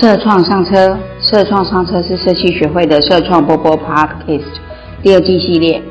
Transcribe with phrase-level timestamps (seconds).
[0.00, 4.48] 社创上车，社创上车是社企学会的社创波波 Podcast
[5.02, 5.82] 第二季系列。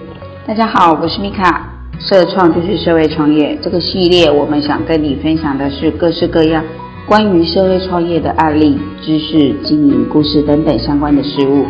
[0.48, 1.72] 大家好，我是米卡。
[2.00, 6.64] 社创就是社会创业，这个系列我们想跟你分享的是各式各样
[7.06, 11.64] 关于社会创业的案例、知识、经营故事等等相关的事物。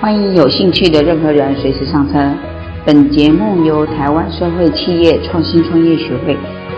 [0.00, 2.32] 欢迎有兴趣的任何人随时上车。
[2.86, 6.36] 本节目由台湾社会企业创新创业学会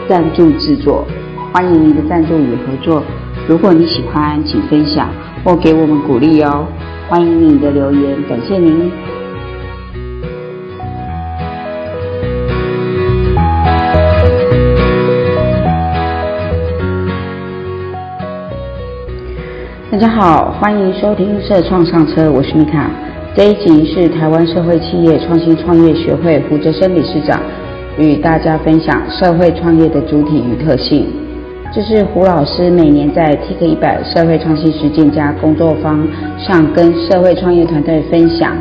[0.09, 1.05] 赞助制作，
[1.53, 3.03] 欢迎您的赞助与合作。
[3.49, 5.09] 如果你喜欢，请分享
[5.45, 6.67] 或给我们鼓励哦。
[7.09, 8.91] 欢迎你的留言，感谢您。
[19.93, 22.91] 大家好，欢迎收听社创上车，我是米卡。
[23.37, 27.41] 这一集是台湾社会企业创新创业学会胡哲生理事长
[27.97, 31.07] 与大家分享社会创业的主体与特性。
[31.77, 36.09] 这是胡老师每年在 t i k 一百社会创新实践家工作坊
[36.41, 38.57] 上跟社会创业团队分享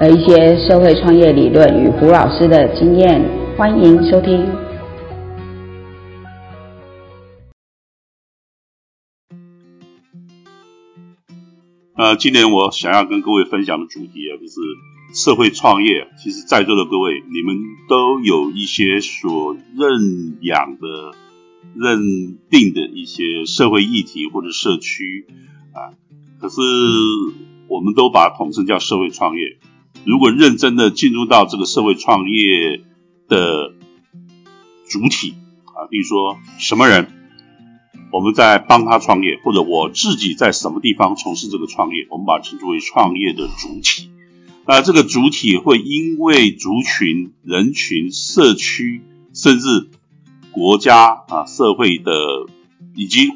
[0.00, 3.22] 的一些社会创业理论与胡老师的经验，
[3.54, 4.46] 欢迎收听。
[11.98, 14.54] 呃，今年我想要跟各位分享的主题啊，就是
[15.12, 16.06] 社会创业。
[16.16, 21.23] 其实，在座的各位，你们都有一些所认养的。
[21.74, 25.26] 认定的一些社会议题或者社区
[25.72, 25.94] 啊，
[26.40, 26.60] 可是
[27.68, 29.58] 我们都把它统称叫社会创业。
[30.04, 32.82] 如果认真的进入到这个社会创业
[33.28, 33.72] 的
[34.88, 35.34] 主体
[35.64, 37.08] 啊，比如说什么人，
[38.12, 44.10] 我们在帮他创业，或者我自己在什么地方从事这个创业，我们把它称之为创业的主体。
[44.66, 49.88] 那这个主体会因为族群、人群、社区，甚至
[50.54, 52.12] 国家啊，社会的
[52.94, 53.28] 以及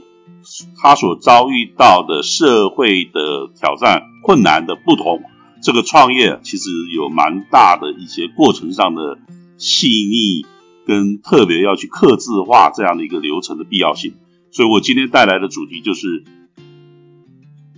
[0.80, 5.20] 他所遭遇到的社会的挑战、困难的不同，
[5.60, 9.18] 这个创业其实有蛮大的一些过程上的
[9.56, 10.46] 细腻
[10.86, 14.14] 跟特别要去刻字化这样的一个流程的必要性。
[14.52, 16.24] 所以我今天带来的主题就是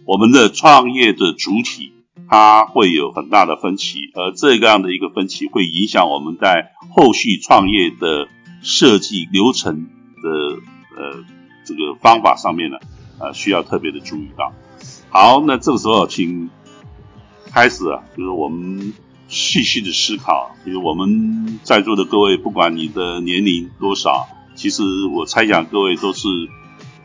[0.04, 1.92] 我们的创业的主体，
[2.28, 8.28] 它会有很大的分歧，而这样的一个分歧会影响我们在后续创业的。
[8.62, 9.86] 设计流程
[10.22, 10.30] 的
[10.96, 11.24] 呃
[11.64, 12.78] 这个方法上面呢，
[13.18, 14.52] 呃需要特别的注意到。
[15.08, 16.50] 好，那这个时候请
[17.50, 18.92] 开始啊，就是我们
[19.28, 20.54] 细细的思考。
[20.64, 26.28] 就是我们在座的各位，不管你的年龄多少，其实我猜想各位都是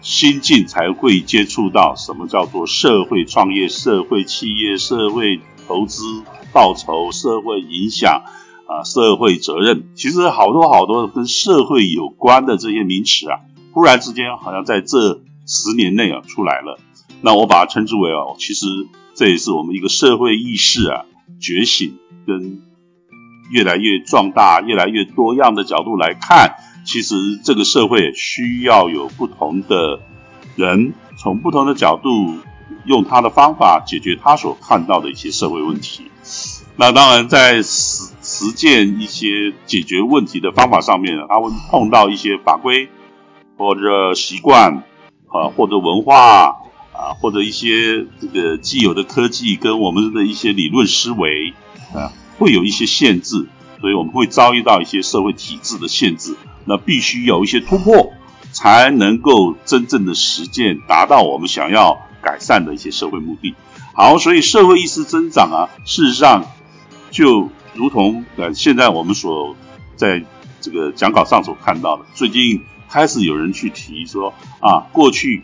[0.02, 6.04] 新进才会接触到什么叫做社会创业、社会企业、社会投资
[6.52, 8.22] 报酬、社会影响。
[8.68, 13.40] 啊，社会责任其实好多好多跟社会有关的这些名词啊，
[13.72, 16.80] 忽然之间好像在这十年内啊出来了。
[17.22, 18.66] 那我把它称之为哦，其实
[19.14, 21.06] 这也是我们一个社会意识啊
[21.40, 22.62] 觉醒跟
[23.52, 26.56] 越来越壮大、越来越多样的角度来看，
[26.86, 30.00] 其实这个社会需要有不同的
[30.56, 32.40] 人从不同的角度
[32.86, 36.06] 用他的方法解决他所看到的一些社会问题。
[36.78, 42.90] 那当然在实实践一些解决问题的方法上面，他会碰到一些法规
[43.58, 44.84] 或者习惯
[45.28, 46.58] 啊，或者文化
[46.92, 51.54] 啊，或者一些这个既有的科技跟我们的一些理论思维
[51.94, 53.48] 啊，会有一些限制，
[53.80, 56.36] 所以我们会遭遇到一些社会体制的限制。
[56.66, 58.12] 那必须有一些突破，
[58.52, 63.54] 才能够真正的实践，达到我们想要改善的一些社会目的。
[63.94, 66.44] 好，所以社会意识增长啊，事实上。
[67.16, 69.56] 就如同呃，现在我们所
[69.96, 70.26] 在
[70.60, 75.42] 这个讲稿上所看到的，最近开始有人去提说啊，过去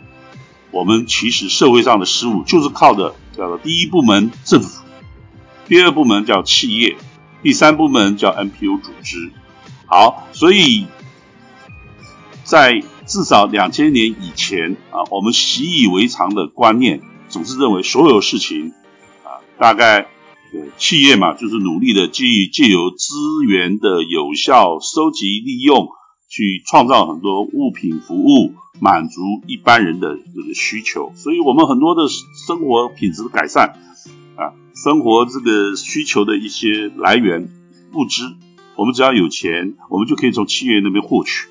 [0.70, 4.82] 我们其实社会上的事务就是靠着叫做第一部门政府，
[5.66, 6.98] 第二部门叫企业，
[7.42, 9.32] 第三部门叫 NPO 组织。
[9.86, 10.86] 好，所以
[12.44, 17.00] 在至少两千年以前啊，我们习以为常的观念
[17.30, 18.74] 总是认为所有事情
[19.24, 20.08] 啊，大概。
[20.52, 23.14] 对，企业嘛，就是努力的借借由资
[23.48, 25.88] 源的有效收集利用，
[26.28, 31.10] 去创造很多物品服务，满足一般人的这个需求。
[31.16, 32.02] 所以，我们很多的
[32.46, 33.78] 生活品质的改善
[34.36, 37.48] 啊，生活这个需求的一些来源
[37.94, 38.34] 物资，
[38.76, 41.48] 我们只要有钱，我们就可以从企业那边获取。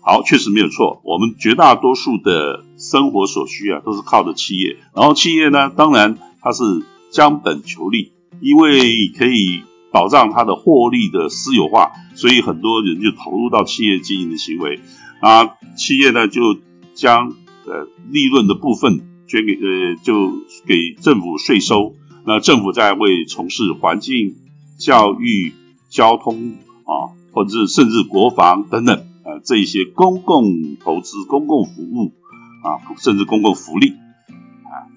[0.00, 4.78] 好，确实没有错，我们绝大多数的生活所需啊，都是靠着企业。
[4.94, 6.64] 然后，企业呢，当然它是。
[7.10, 14.80] 将本求利，因为可以保障它的获利的私有化，所以很多人就投入到企业经营的行为。
[15.20, 16.58] 啊，企业呢就
[16.94, 17.34] 将
[17.66, 20.30] 呃利润的部分捐给呃就
[20.66, 21.94] 给政府税收，
[22.24, 24.36] 那政府在为从事环境、
[24.78, 25.52] 教育、
[25.88, 26.52] 交通
[26.84, 32.12] 啊，或者是甚至国防等等呃这一些公共投资、公共服务
[32.62, 33.94] 啊，甚至公共福利，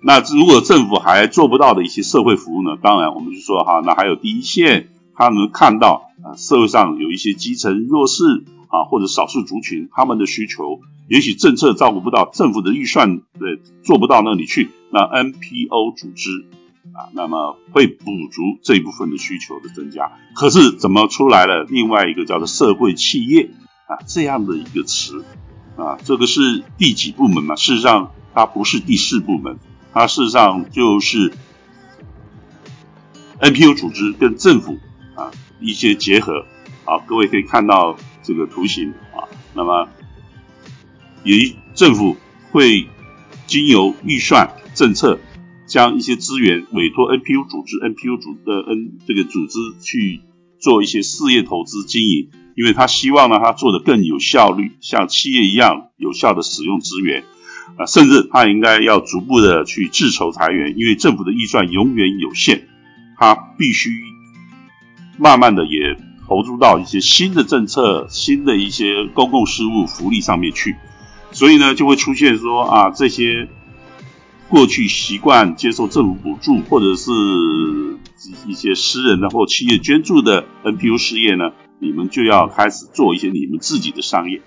[0.03, 2.77] 那如果政府还做不到的一些社会服务呢？
[2.81, 8.23] 当然我们就说哈，那还有第一线，他能看到啊社会上有一些基层弱势。
[8.71, 16.45] 啊，或者少数族群他们的需求，也许政策照顾不到，政府的预算对做不到那里去，那 NPO 组织
[16.93, 20.13] 啊，那么会补足这一部分的需求的增加。
[20.35, 23.49] 可是怎么出来了另外一个叫做社会企业
[23.87, 25.25] 啊这样的一个词
[25.75, 25.97] 啊？
[26.05, 27.57] 这个是第几部门嘛？
[27.57, 29.59] 事实上它不是第四部门，
[29.93, 31.33] 它事实上就是
[33.39, 34.79] NPO 组织跟政府
[35.15, 36.45] 啊一些结合。
[36.83, 37.97] 啊，各位可以看到。
[38.23, 39.89] 这个图形啊，那么，
[41.23, 42.15] 由于政府
[42.51, 42.87] 会
[43.47, 45.19] 经由预算政策，
[45.65, 50.21] 将一些资源委托 NPO 组织，NPO 组的 N 这个组织去
[50.59, 57.23] 做一些事业投资经营，因为他希望呢，他做的更有效率，像企业一样有效的使用资源
[57.77, 62.67] 啊，甚至他应该要逐步的去自筹裁员，因为政府的预算永远有限，
[63.17, 63.89] 他必须
[65.17, 65.97] 慢慢的也。
[66.27, 70.77] 投入到一些新的政策、新的一些公共事务福利上面去，
[71.33, 73.49] 所以呢，就会出现说啊，这些
[74.47, 77.11] 过去习惯接受政府补助或者是
[78.47, 84.41] 一些私人的或企业捐助的 NPO 事业呢，你们就要开始做一些你们自己的商业。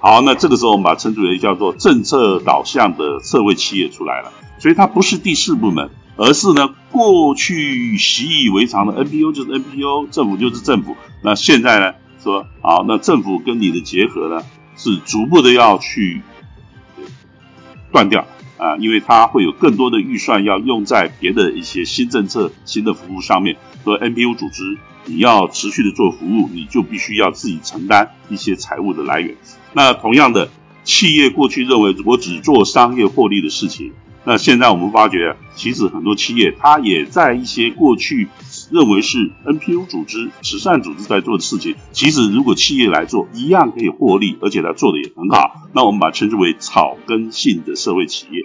[0.00, 5.90] 好，那这个时候我们把称之为叫做政策导向的社会企业出来了，所以它不是第四部门。
[6.20, 10.96] 而是呢，过去习以为常的 NPO 就是 NPO，政府就是政府。
[11.22, 14.42] 那现在呢，说好，那政府跟你的结合呢，
[14.76, 16.22] 是逐步的要去
[17.92, 23.56] 断掉啊，因为它会有更多的预算要用在别的一些新政策、新的服务上面。
[23.84, 29.36] 说 NPO 组织你要持续的做服务，你就必须要自己承担一些财务的来源。
[29.72, 30.50] 那同样的，
[30.84, 33.92] 企业过去认为我只做商业获利的事情。
[34.24, 38.28] 那现在我们发觉，其实很多企业它也在一些过去
[38.70, 45.52] 认为是 NPO 组织、慈善组织在做的事情，其实如果企业来做，一样可以获利，而且它做的也很好。
[45.72, 48.42] 那我们把它称之为草根性的社会企业。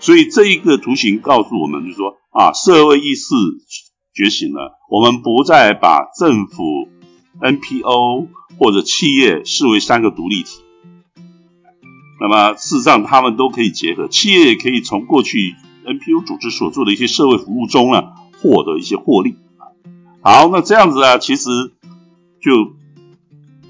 [0.00, 3.34] 所以这一个图形告诉我们，就是说啊，社会意识
[4.12, 6.88] 觉醒了，我们不再把政府、
[7.40, 8.28] NPO
[8.58, 10.60] 或者企业视为三个独立体。
[12.20, 15.54] 那么事实上，他们都可以结合，企业也可以从过去
[15.86, 19.36] NPO 组织所做的一些社会服务中呢，获得一些获利
[20.22, 21.48] 好，那这样子啊，其实
[22.42, 22.74] 就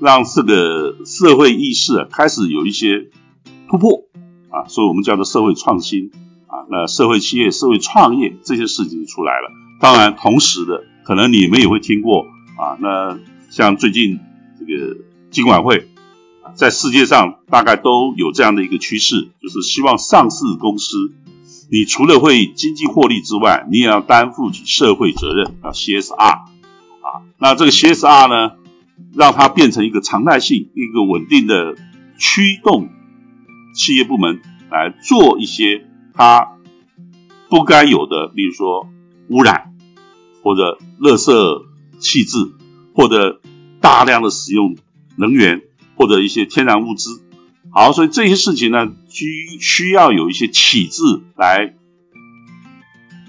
[0.01, 3.11] 让这个社会意识啊开始有一些
[3.69, 4.03] 突破
[4.51, 6.11] 啊，所以我们叫做社会创新
[6.49, 9.49] 啊，那社会企业、社会创业这些事情出来了。
[9.81, 12.27] 当然，同时的，可能你们也会听过
[12.59, 13.17] 啊，那
[13.51, 14.19] 像最近
[14.59, 14.97] 这个
[15.31, 15.89] 金管会。
[16.57, 21.13] 在世界上大概都有这样的一个趋势，就是希望上市公司，
[21.71, 26.43] 你除了会经济获利之外，你也要担负起社会责任啊，CSR 啊，
[27.39, 28.57] 那这个 CSR 呢，
[29.15, 31.77] 让它变成一个常态性、一个稳定的
[32.19, 32.89] 驱动
[33.73, 34.41] 企业部门
[34.73, 36.57] 来做一些它
[37.49, 38.89] 不该有的，比如说
[39.29, 39.73] 污染
[40.43, 41.63] 或者垃圾
[42.01, 42.39] 弃置
[43.01, 43.41] 或者
[43.81, 44.77] 大量的使用
[45.17, 45.63] 能源。
[45.97, 47.21] 或者一些天然物资，
[47.71, 51.03] 好，所以这些事情呢，需需要有一些体制
[51.37, 51.75] 来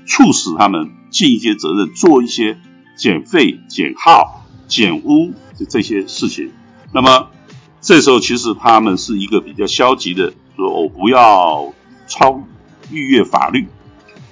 [0.08, 2.58] 促使他们尽一些责任，做一些
[2.96, 6.54] 减废、减耗、减污的这些事情。
[6.94, 7.28] 那么
[7.82, 11.74] 这时候，其实他们是一个比较消极的，说我不要
[12.08, 12.42] 超
[12.90, 13.68] 逾越法律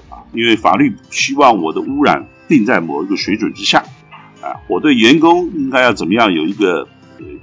[0.09, 3.83] 啊，因为法律希望我的污染定在某一个水准之下
[4.41, 6.87] 啊，我对员工应该要怎么样有一个。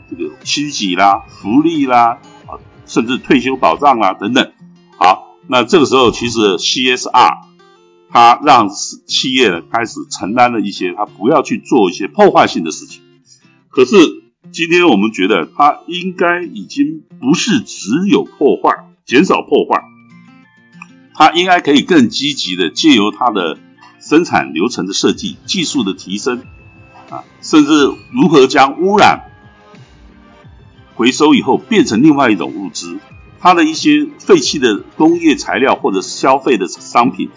[0.08, 4.52] 这个薪级啦、福利啦，啊，甚至退休保障啊等等。
[4.96, 7.38] 好，那这个时候其实 CSR
[8.08, 13.02] 它让企业呢开始承担了一些，它不要去做一些破坏性的事情。
[13.68, 13.96] 可是
[14.52, 19.82] 今天我们觉得它应该已经不是只有破坏、减少破坏，
[21.14, 23.58] 它应该可以更积极的借由它的
[24.00, 26.44] 生产流程的设计、技术的提升
[27.10, 29.24] 啊，甚至如何将污染。
[30.94, 32.98] 回收以后变成另外一种物资，
[33.38, 37.28] 它的一些废弃的工业材料或者消费的商品，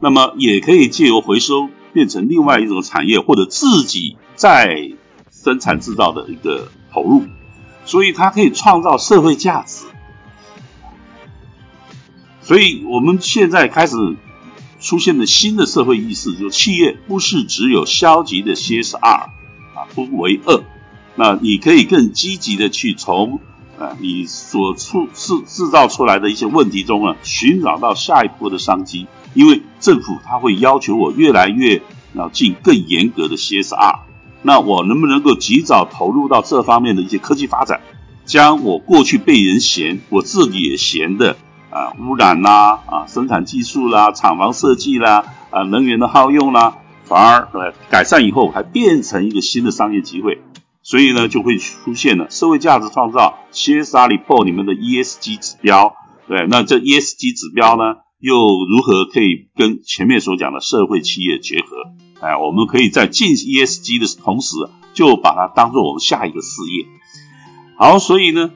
[0.00, 4.92] 那么也可以借由回收变成另外一种产业或者自己再
[5.30, 7.24] 生产制造的一个投入，
[7.84, 9.84] 所以它可以创造社会价值。
[12.40, 13.96] 所以我们现在开始
[14.82, 19.30] 出现了新的社会意识，就企业不是只有消极的 CSR 啊，
[19.94, 20.64] 不为恶，
[21.14, 23.38] 那你可以更积极的去从
[23.78, 31.80] 啊你所出制制造出来的一些问题中啊，寻找到下一波的商机，因为政府它会要求我越来越
[32.14, 34.00] 要进更严格的 CSR，
[34.42, 37.80] 那我能不能够及早投入到这方面的一些科技发展，
[38.24, 41.36] 将我过去被人嫌，我自己也嫌的。
[41.72, 50.42] 啊，污染啦，啊，生产技术啦，厂房设计啦，啊，能源的耗用啦，反而呃改善以后还变成一个新的商业机会，
[50.82, 55.94] 所以呢就会出现了社会价值创造 CSR report 里面的 ESG 指标，
[56.28, 61.66] 对，那这 ESG 指标呢又如何可以跟前面所讲的社会企业结合？
[62.20, 64.56] 哎，我们可以在进 ESG 的同时，
[64.92, 66.86] 就把它当做我们下一个事业。
[67.78, 68.50] 好，所以呢。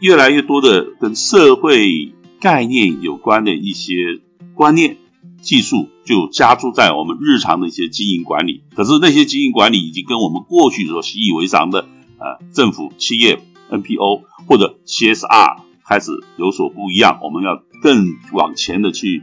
[0.00, 4.20] 越来越多的跟社会概念有关的一些
[4.54, 4.96] 观念、
[5.42, 8.62] 技术，就加注在我们日常的一些经营管理。
[8.76, 11.88] 可是那些经营管理已经跟我们过去所习以为常的
[12.18, 13.40] 呃政府、企业、
[13.70, 17.18] NPO 或者 CSR 开始有所不一样。
[17.22, 19.22] 我们要更往前的去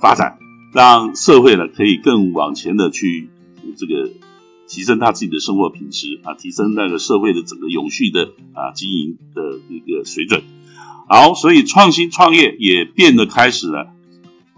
[0.00, 0.38] 发展，
[0.72, 3.28] 让社会呢可以更往前的去
[3.76, 4.10] 这个。
[4.68, 10.42] 提升他自己的生活品质啊，提升那个社会的整个永续的啊经营的一个水准。
[11.08, 13.88] 好，所以创新创业也变得开始了，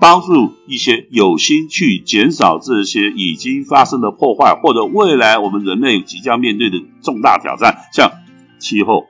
[0.01, 8.11] 帮助一些有心去减少这些已经发生的破坏，或者未来我们人类即将面对的重大挑战，像
[8.59, 9.07] 气候、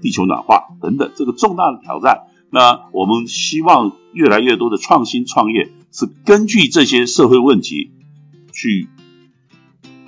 [0.00, 2.28] 地球暖化等等这个重大的挑战。
[2.50, 7.90] 那我们希望越来越多的创新创业是根据这些社会问题
[8.52, 8.88] 去。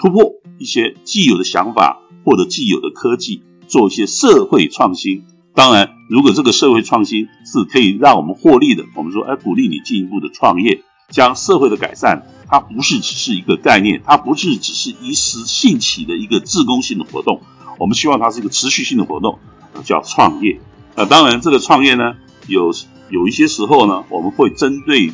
[0.07, 5.25] 突破一些既有的想法或者既有的科技，做一些社会创新。
[5.53, 17.41] 当然，如果这个社会创新是可以让我们获利的，我们说，哎，鼓励你进一步的创业，将社会的改善，它不是只是一个概念，它不是只是一时兴起的一个自攻性的活动。
[17.81, 19.41] 我们希望它是一个持续性的活动，
[19.83, 20.61] 叫创业。
[20.95, 22.15] 呃，当然，这个创业呢，
[22.47, 22.73] 有
[23.11, 25.11] 有一些时候呢，我们会针对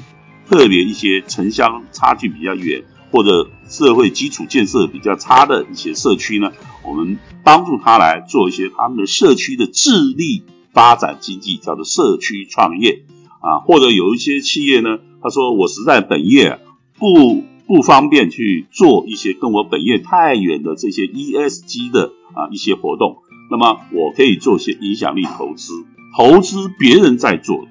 [0.51, 2.85] 特别一些城乡差距比较远。
[3.13, 6.51] 或者社会基础建设比较差的一些社区呢，
[6.83, 13.05] 我们帮助他来做一些他们的社区的智力发展经济，叫做社区创业
[13.41, 13.61] 啊。
[13.61, 16.59] 或者有一些企业呢，他说我实在本业
[16.99, 23.19] 不不方便去做一些跟我本业太远的这些 ESG 的啊一些活动，
[23.51, 25.85] 那么我可以做一些影响力投资，
[26.17, 27.67] 投资别人在做，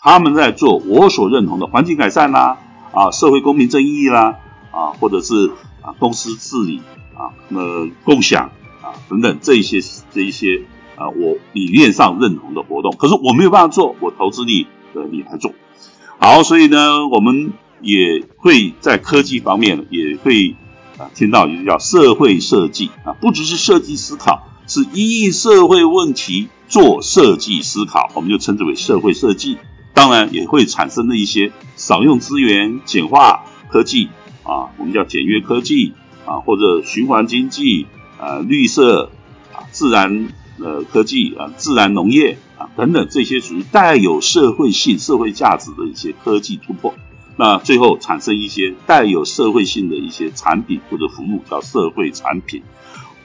[0.00, 2.58] 他们在做我所认同的环境改善啦，
[2.92, 4.38] 啊社会公平正义啦。
[4.78, 5.50] 啊，或者是
[5.82, 6.80] 啊，公司治理
[7.16, 7.60] 啊，那
[8.04, 9.80] 共享啊等等这一些
[10.12, 10.62] 这一些
[10.94, 15.52] 啊，我理念上认同的活动，可是我没有办法做，我投资你的你来做。
[16.20, 20.54] 好，所以呢，我们也会在科技方面也会
[20.96, 29.58] 啊听到一个叫社会设计啊，不只是设计思考，是因应社会问题做设计思考，我们就称之为社会设计。
[29.94, 34.10] 当然也会产生的一些少用资源、简化科技。
[34.48, 35.92] 啊，我们叫简约科技
[36.24, 37.86] 啊，或者循环经济
[38.18, 39.10] 啊，绿色
[39.52, 40.28] 啊，自然
[40.58, 46.94] 呃科技啊，自然农业啊等等，这些属于带有社会性、社会价值的一些科技突破。
[47.36, 52.62] 那最后产生一些带有社会性的一些产品或者服务，叫社会产品。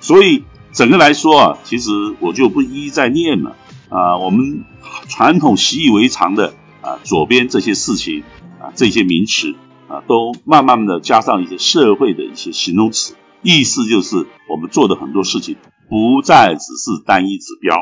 [0.01, 1.89] 所以整个来说啊，其实
[2.20, 3.56] 我就不一一再念了
[3.88, 4.18] 啊。
[4.18, 4.65] 我们
[5.08, 8.24] 传统习以为常的啊，左边这些事情
[8.60, 9.56] 啊，这些名词。
[10.01, 15.55] 都慢慢的加上一些社会的一些形容词，意思就是我们做的很多事情
[15.89, 17.75] 不再只是单一指标，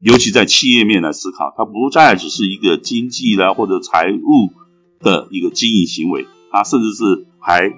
[0.00, 4.52] 尤其在企业面来思考，它不再只是一个经济啦或者财务
[5.00, 7.70] 的一个经营行为，它甚至是还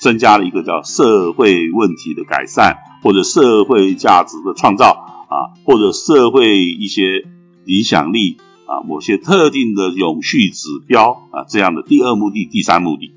[0.00, 4.90] 增加了一个叫社会问题的改善或者社会价值的创造
[5.28, 7.24] 啊，或者社会一些
[7.66, 8.38] 影响力。
[8.66, 13.12] 啊，某些特定的永续指标啊，这样的第二目的、第三目的，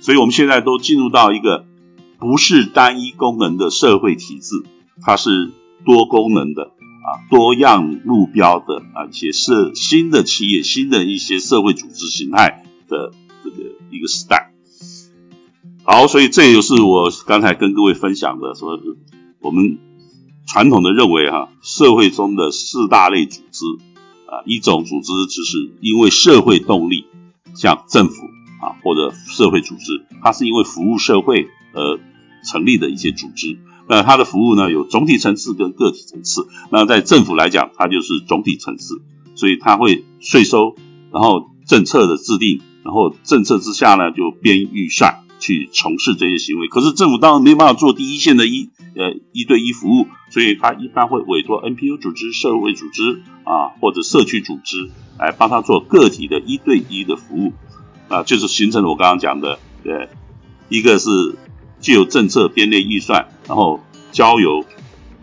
[0.00, 1.66] 所以我们现在都进入到一个
[2.18, 4.64] 不是单一功能的社会体制，
[5.02, 5.50] 它是
[5.84, 13.12] 多功能的啊，多样目标的啊，一些社新的企业、新的一些社会组织形态的
[13.44, 13.56] 这个
[13.90, 14.52] 一个时代。
[15.84, 18.78] 好，所以这也就是我刚才跟各位分享的，说
[19.40, 19.78] 我们
[20.46, 23.64] 传统的认为哈，社会中的四大类组织。
[24.28, 27.06] 啊，一种组织只是因为社会动力，
[27.56, 28.24] 像政府
[28.60, 31.98] 啊或者社会组织，它是因为服务社会而
[32.44, 33.58] 成立的一些组织。
[33.88, 36.46] 那它的服务呢有总体层次跟个体层次。
[36.70, 39.00] 那在政府来讲，它就是总体层次。
[39.34, 40.74] 所以它会税收，
[41.12, 46.68] 然后政策的制定，然后政策之下呢就编预算去从事这些行为。
[46.68, 57.52] 可是政府当然没办法做第一线的一呃一对一服务，所以他一般会委托 NPO 组织、社会组织啊或者社区组织来帮他做个体的一对一的服务
[58.08, 60.08] 啊，就是形成了我刚刚讲的，呃，
[60.68, 61.08] 一个是
[61.80, 63.80] 既有政策编列预算，然后
[64.12, 64.64] 交由。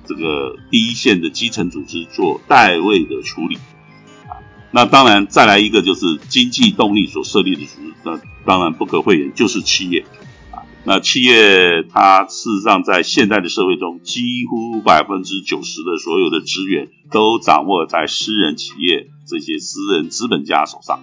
[0.08, 3.58] 这个第一线的基层组织做代位的处理，
[4.76, 10.06] 那当然再来一个就是经济动力所设立的组织，那当然不可讳言就是企业
[10.52, 10.68] 啊。
[10.84, 21.00] 那企业它事实上在现代的社会中，几乎百分之九十的所有的资源都掌握在私人企业这些私人资本家手上，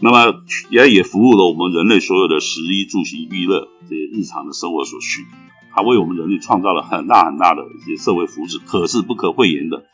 [0.00, 0.34] 那么
[0.68, 5.24] 也也服务了我们人类所有的食衣住行娱乐这些日常的生活所需。
[5.72, 9.84] 它为我们人类创造了很大很大的一些社会福祉，可是不可讳言的，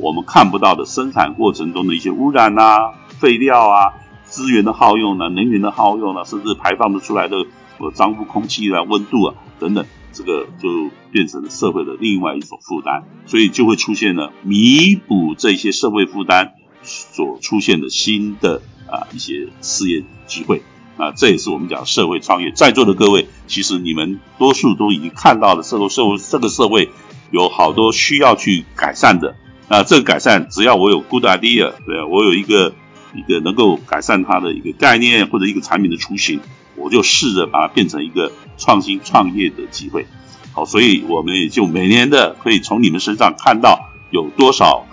[0.00, 3.94] 我们看不到的生产过程中的一些污染啊、废料啊、
[4.24, 7.36] 资源的耗用呢、能源的耗用呢，甚至排放的出来的
[7.78, 10.68] 呃脏污空气啊、温度啊等等，这个就
[11.10, 20.62] 变成了社会的另外一种负担，所以就会出现了弥补这些社会负担所出现的新的啊一些事业机会。
[20.96, 26.90] 啊，这也是我们讲社会创业，在座的各位，其实你们多数都已经看到了社会社会这个社会
[27.30, 29.34] 有好多需要去改善的。
[29.70, 32.74] 啊，这个改善，只要我有 good idea，对我有一个
[33.14, 36.40] 一个能够改善它的一个概念或者一个产品的雏形，
[36.74, 40.08] 我就试着把它变成一个创新创业的机会。
[40.52, 44.86] 好，所以我们也就每年的可以从你们身上看到有多少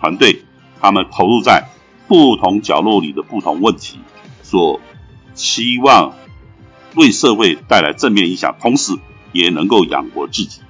[0.00, 0.42] 团队，
[0.80, 1.68] 他们投入在
[2.08, 4.00] 不同角落里的不同问题
[4.42, 4.80] 所。
[5.34, 6.14] 希望
[6.96, 8.94] 为社会带来正面影响，同时
[9.30, 10.62] 也能够养活自己。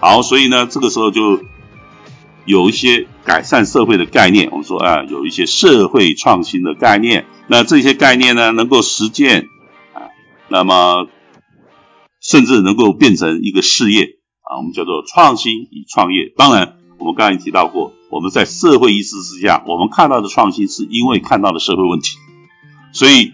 [0.00, 1.40] 好，所以呢，这个时候就
[2.46, 4.48] 有一些改善社会的概念。
[4.50, 7.26] 我们说啊，有一些社会创新的概念。
[7.48, 9.48] 那这些概念呢，能够实践
[9.92, 10.08] 啊，
[10.48, 11.08] 那么
[12.20, 16.32] 甚至能够变成一个事业啊，我们叫做创新与创业。
[16.36, 22.16] 当然，我们刚才提到过，我们在社会意识之下，我们看到的创新是因为看到了社会问题，
[22.92, 23.32] 所以。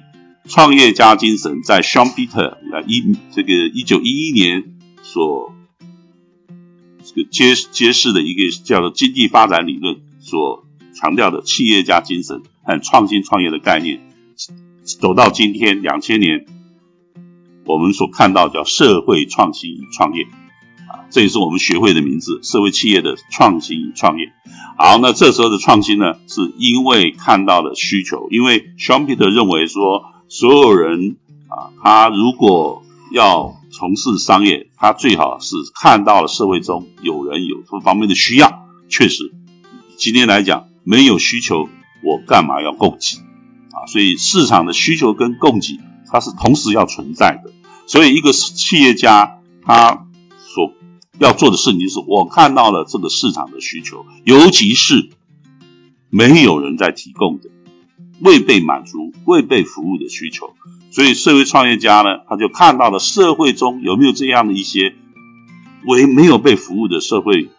[0.48, 5.54] 创业家精神在 Sean Peter 啊一这个一九一一年所
[7.14, 14.00] 这个揭揭示的一个叫做经济发展理论所强调的企业家精神和创新创业的概念，
[14.82, 16.46] 走到今天两千年，
[17.64, 20.24] 我们所看到叫社会创新与创业
[20.88, 24.32] 啊，这也是我们学会的名字——社会企业的创新与创业。
[24.76, 30.04] 好，那这时候的创新呢，是因为看到了需求，因为 Sean Peter 认为说。
[30.28, 38.64] 所有人啊，他如果要从事商业，他最好是看到了社会中有人有这方面的需要。
[38.88, 39.32] 确实，
[39.96, 41.68] 今天来讲，没有需求，
[42.04, 43.16] 我干嘛要供给
[43.72, 43.82] 啊？
[43.88, 47.50] 所以市场的需求跟供给，它是同时要存在的。
[47.88, 50.06] 所以一个企业家他
[50.38, 50.72] 所
[51.18, 55.10] 要做的事情，就是我看到了这个市场的需求，尤其是
[56.08, 57.50] 没有人在提供的。
[58.22, 60.54] 未被满足、未被服务的需求，
[60.92, 64.94] 所以社会创业家呢，他就看到了社会中有没有这样的一些
[65.84, 67.50] 为没有被服务的社会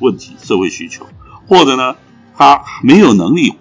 [0.00, 1.06] 问题、社会需求，
[1.46, 1.94] 或者呢，
[2.36, 3.54] 他没有能力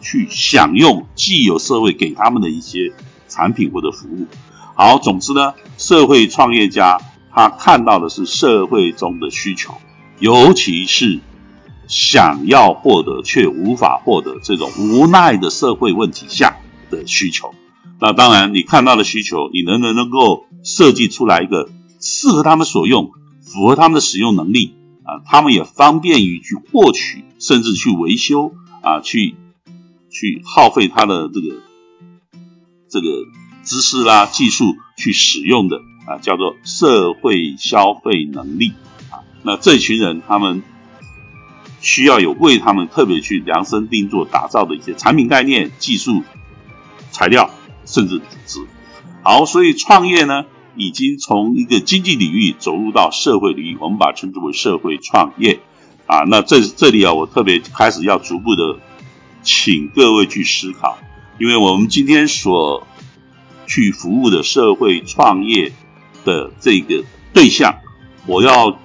[0.00, 2.92] 去享用既有社会给他们的一些
[3.28, 4.26] 产品或者服务。
[4.74, 6.98] 好，总之呢，社会创业家
[7.30, 9.74] 他看到的是社会中的需求，
[10.18, 11.20] 尤其是。
[11.88, 16.58] 想要获得却无法获得这种无奈的社会问题下
[16.90, 17.54] 的需求，
[17.98, 29.34] 那当然你看到的需求，你能不能够设计出来一个适合他们所用、符合他们的使用能力啊，他们也方便于去获取，甚至去维修啊，去
[30.10, 31.62] 去耗费他的这个
[32.90, 33.06] 这个
[33.64, 38.74] 知识啦、技术去使用的啊，叫做社会消费能力
[39.10, 39.24] 啊。
[39.42, 40.62] 那这群人他们。
[41.80, 46.24] 需要有为他们特别去量身定做打造的一些产品概念、技术、
[47.12, 47.50] 材料，
[47.84, 48.66] 甚至组织。
[49.22, 55.60] 好，所以创业呢，已经从一个经济领域走入到社会领域，我们把它称之为社会创业。
[56.06, 58.80] 啊，那这这里啊，我特别开始要逐步的
[59.42, 60.98] 请各位去思考，
[61.38, 62.86] 因为我们今天所
[63.66, 65.72] 去服务的社会创业
[66.24, 67.76] 的这个对象，
[68.26, 68.78] 我要。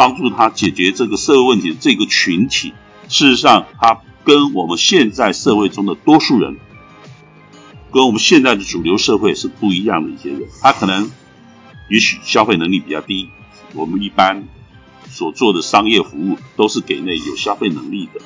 [0.00, 2.72] 帮助他解决这个社会问题的这个群体，
[3.10, 6.56] 事实上，他跟我们现在社会中的多数人，
[7.92, 10.48] 跟我们现在的主流社会是不一样的一些人。
[10.62, 11.10] 他可能
[11.90, 13.28] 也许消费能力比较低，
[13.74, 14.48] 我们一般
[15.10, 18.22] 所做的商业服务都是给那有消费能力的。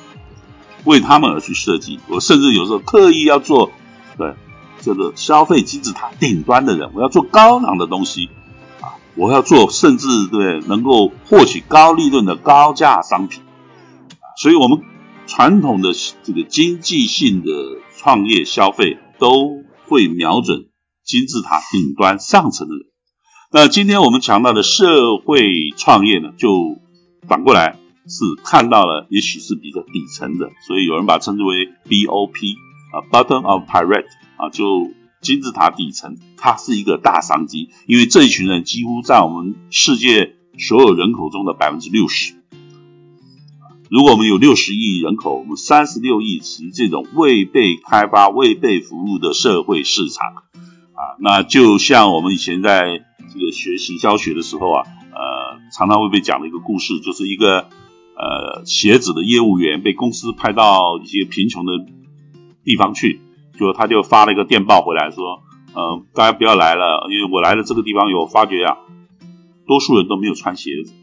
[0.85, 1.99] 为他们而去设计。
[2.07, 3.73] 我甚至有时候刻意要做
[4.17, 4.33] 对
[4.81, 8.29] 这个消费金字塔顶端的人，我要做高档的东西，
[9.15, 13.41] 我要做甚至对能够获取高利润的高价商品。
[14.37, 14.81] 所以，我们
[15.27, 17.51] 传统的这个经济性的
[17.97, 20.65] 创业消费都会瞄准
[21.03, 22.85] 金字塔顶端上层的人。
[23.51, 26.77] 那今天我们强调的社会创业呢，就
[27.27, 32.55] 反过来是看到了，也许是比较底层的，所以有人把称之为 BOP
[32.91, 34.05] 啊，Bottom of Pyramid
[34.37, 34.91] 啊，就
[35.25, 42.35] 金字塔底层，它是一个大商机，因为这一群人几乎占我们世界所有人口中的百分之六十。
[43.89, 50.27] 如果我们有六十亿人口，我们三十六亿是这种未被开发、未被服务的社会市场
[50.93, 57.69] 啊，那就像我们以前在这个学行销学的时候啊，呃，常常会被讲的一个故事，就是一个
[58.15, 61.73] 呃鞋子的业务员被公司派到一些贫穷的
[62.63, 63.21] 地方去，
[63.59, 68.77] 就他就发了一个电报回来说，呃，大家不要来了，因为我来了这个地方有发觉啊，
[69.67, 70.93] 多数人都没有穿鞋子。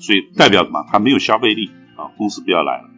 [0.00, 0.84] 所以代表什么？
[0.90, 2.90] 他没有消费力啊，公司不要来了。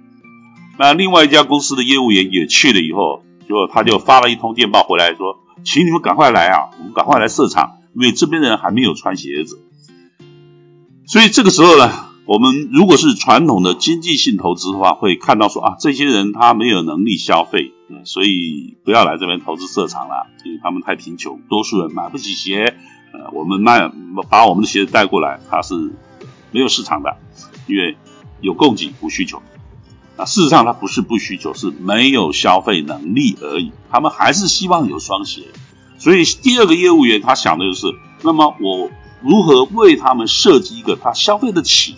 [0.79, 9.63] 那另外一家公司的业务员也去了以后，就他就发了一通电报回来，说：“请你们赶快来啊，我们赶快来设厂，因为这边的人还没有穿鞋子。”
[11.07, 11.91] 所以这个时候呢，
[12.27, 17.73] 我们如果是传统的经济性投资的话，会看到说啊，这些人他没有能力消费，
[18.05, 22.77] 所以不要来这边投资设厂了，因为他们太贫穷，多数人买不起鞋。
[23.13, 23.91] 呃，我们卖
[24.29, 25.93] 把我们的鞋子带过来，他是。
[26.53, 27.19] 没有市场的，
[27.67, 27.99] 因为
[28.41, 29.43] 有供给不需求。
[30.17, 33.73] 啊，事实上它不是不需求，是没有消费能力而已。
[33.91, 35.43] 他们还是希望有双鞋。
[35.99, 37.89] 所以第二个业务员他想的就是：
[38.23, 41.97] 那么我如何为他们设计一个他消费得起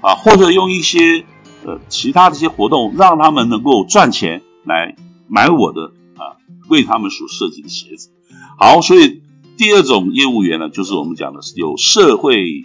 [0.00, 1.24] 啊，或者用一些
[1.64, 4.96] 呃其他的一些活动，让他们能够赚钱来
[5.28, 6.36] 买我的啊
[6.68, 8.10] 为他们所设计的鞋子。
[8.58, 9.22] 好，所以
[9.56, 12.64] 第二种业务员呢，就是我们讲的是有社会。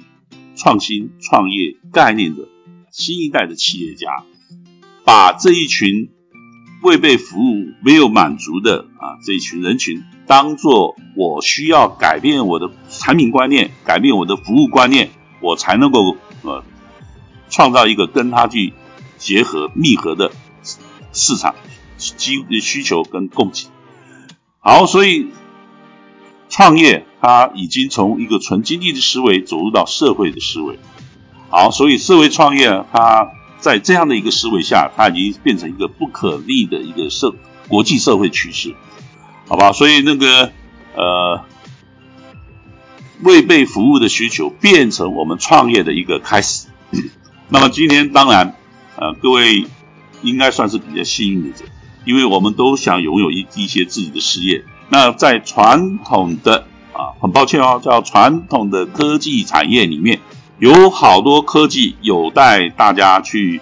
[0.56, 2.48] 创新创业概念的
[2.92, 4.24] 新一代的企业家，
[5.04, 6.12] 把这一群
[6.84, 15.10] 未被服务、没有满足的啊这一群人群，当做我需要改变我的产品观念、改变我的服务观念，
[15.42, 16.64] 我才能够呃
[17.54, 18.74] 创造一个跟他去
[19.18, 20.32] 结合密合的
[21.14, 21.54] 市场
[21.98, 23.68] 基需求跟供给。
[24.60, 25.28] 好，所以。
[26.50, 30.78] 创业，它已经从一个纯经济的思维走入到社会的思维。
[31.50, 37.34] 好，所以社会创业，它在这样的一个思维下，它已经变成一个不可逆的一个社
[37.68, 38.76] 国际社会趋势，
[39.48, 39.72] 好吧？
[39.72, 40.52] 所以那个
[40.96, 41.44] 呃，
[43.24, 46.68] 未被服务的需求变成我们创业的一个开始。
[47.54, 48.56] 那么今天当然，
[48.96, 49.68] 呃，各位
[50.24, 51.70] 应该算是比较幸运的人，
[52.04, 54.66] 因为我们都想拥有一一些自己的事业。
[54.90, 60.20] 那在传统的啊，很抱歉哦，叫传统的科技产业里面，
[60.58, 63.62] 有好多科技有待大家去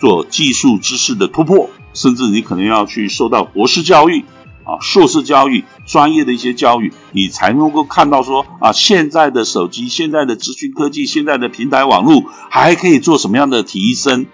[0.00, 4.24] 做技术知识的突破，甚至你可能要去受到博士教育
[4.68, 14.26] 啊、硕士教育、专业的一些教育，你才能够看到说啊，现在的手机、现在的资讯科技、现在的平台网络还可以做什么样的提升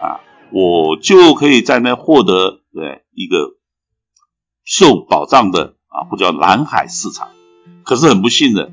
[0.00, 3.56] 啊，我就可以在那获得对一个。
[4.64, 7.30] 受保障的啊，或者叫蓝海市场。
[7.82, 8.70] 可是很不幸的，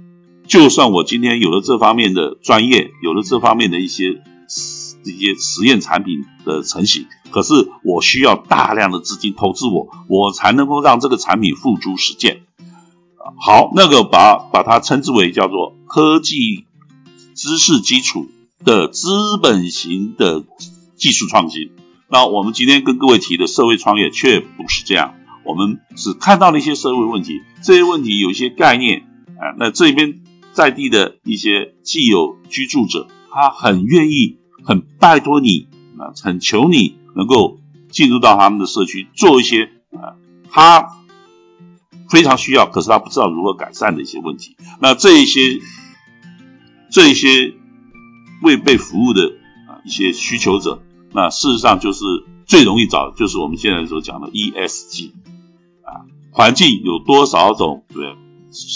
[0.48, 4.22] 就算我今天有了这方面的专业，有了这方面的一些
[5.04, 12.42] 一些实验产品的成型，可是我需要大量的资金投资我，我才能够让这个产品付诸实践。
[13.40, 16.66] 好，那个把把它称之为叫做科技
[17.36, 18.28] 知识基础
[18.66, 19.10] 的资
[19.42, 20.44] 本型的
[20.96, 21.72] 技术创新。
[22.10, 25.14] 那我们今天跟各位提的社会创业却不是这样。
[25.46, 29.02] 我们只看到了一些社会问题，这些问题有一些概念
[29.38, 29.54] 啊。
[29.60, 35.68] 那这边在地的一些既有居住者，他很愿意、很拜托你
[35.98, 40.16] 啊，很求你能够进入到他们的社区，做一些啊，
[40.52, 40.98] 他
[42.10, 44.56] 非常需要，可是他不知道如何改善的一些问题。
[44.80, 45.60] 那这一些、
[46.92, 47.54] 这一些
[48.42, 49.34] 未被服务的
[49.68, 50.82] 啊一些需求者，
[51.14, 52.04] 那事实上就是
[52.46, 55.12] 最容易找，就是我们现在所讲的 ESG
[55.84, 56.06] 啊。
[56.32, 57.84] 环境有多少种？
[57.94, 58.16] 对，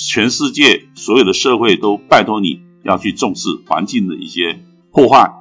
[0.07, 4.59] 全世界所有的社会都拜托你要去重视环境的一些
[4.91, 5.33] 破坏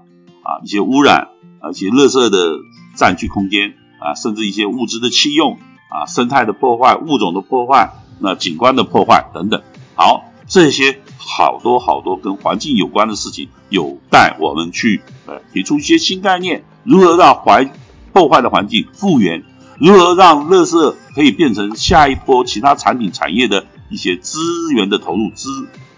[0.43, 1.29] 啊，一些污染，
[1.61, 2.59] 而且垃圾的
[2.95, 9.63] 占据空间啊，甚至一些物质的弃用啊，生态的破坏、物种的破坏、那景观的破坏等等。
[9.95, 17.71] 好，这些好多好多跟环境有关的事情，有待我们去呃提出一些新概念，如何让环
[18.13, 19.45] 破坏的环境复原？
[19.79, 24.39] 如何让垃圾可以变成下一波其他产品产业的一些资
[24.75, 25.49] 源的投入资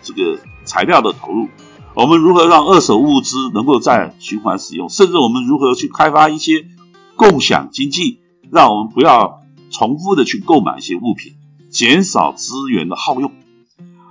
[0.02, 1.48] 这个材料的投入？
[1.94, 4.88] 我们如何让二手物资能够再循环使用？
[4.88, 6.66] 甚至我们如何去开发一些
[7.14, 8.18] 共享经济，
[8.50, 11.35] 让我们不要重复的去购买一些物品，
[11.70, 13.30] 减少资源的耗用？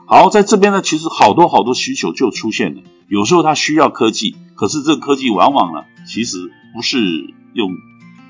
[0.06, 2.82] 好，在这边呢，其实好多好多需求就出现了。
[3.10, 6.38] 有时候它需要科技，可是这个科技往往呢，其实
[6.74, 7.72] 不是用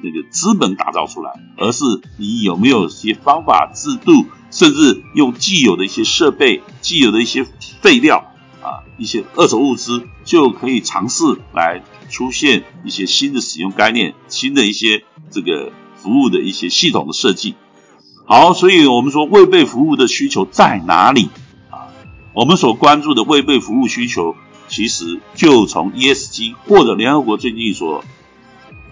[0.02, 1.86] 那个资本打造出来，而是
[2.18, 7.46] 你有没有一些方法、制度，甚至用既有的一些设备、既有的一些
[7.82, 8.33] 废料。
[8.63, 11.23] 啊，一些二手物资就可以尝试
[11.54, 17.56] 来出现一些新的使用概念，新的一些这个服务的一些系统的设计。
[18.26, 21.30] 好，所以我们说未被服务的需求在哪里
[21.69, 21.91] 啊？
[22.34, 24.36] 我们所关注的未被服务需求，
[24.69, 28.06] 其实就从 ESG 或者联合国最近所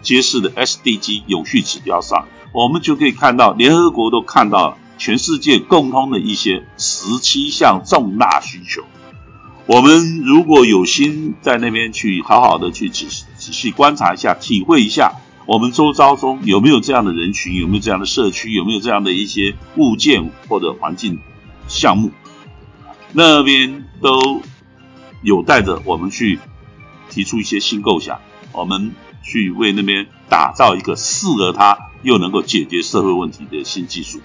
[0.02, 8.84] 揭示的 SDG 永续指标上，我们就可以看到联合国都看到全世界共通的一些十七项重大需求。
[9.68, 15.14] 我们如果有心在那边去好好的去仔细仔细观察一下，体会一下，
[15.46, 21.20] 我们周遭中有没有这样的人群，有没有这样的社区，有没有这样的一些物件或者环境
[21.68, 22.12] 项目，
[23.14, 24.42] 那边都
[25.22, 26.40] 有带着我们去
[27.10, 28.20] 提出一些新构想，
[28.52, 34.22] 我们去为那边打造一个适合它又能够解决社会问题的新技术。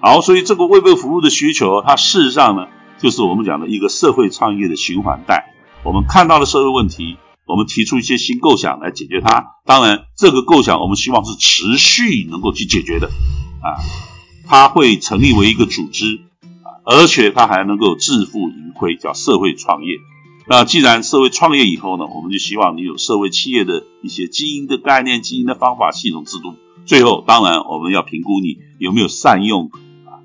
[0.00, 2.68] 好，所以这个未被服务的需求，它事实上呢？
[3.02, 9.56] 就是我们讲的一个社会创业的循环带，我们看到了社会问题，我们提出一些新构想来解决它。
[9.66, 13.08] 当然，这个构想我们希望是持续能够去解决的，
[13.60, 13.82] 啊，
[14.46, 16.20] 它会成立为一个组织，
[16.62, 19.96] 啊，而且它还能够自负盈亏，叫社会创业。
[20.46, 26.54] 那既然社会创业以后呢，我们就希望你有社会企业的一些经营的概念、经营的方法、系统制度。
[26.86, 29.72] 最后，当然我们要评估你有没有善用。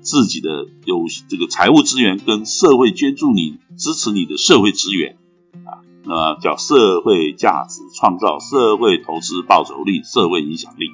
[0.08, 5.18] 自己的有这个财务资源跟社会捐助你支持你的社会资源
[5.66, 10.86] 啊，那叫社会价值创造、社会投资报酬率、社会影响力。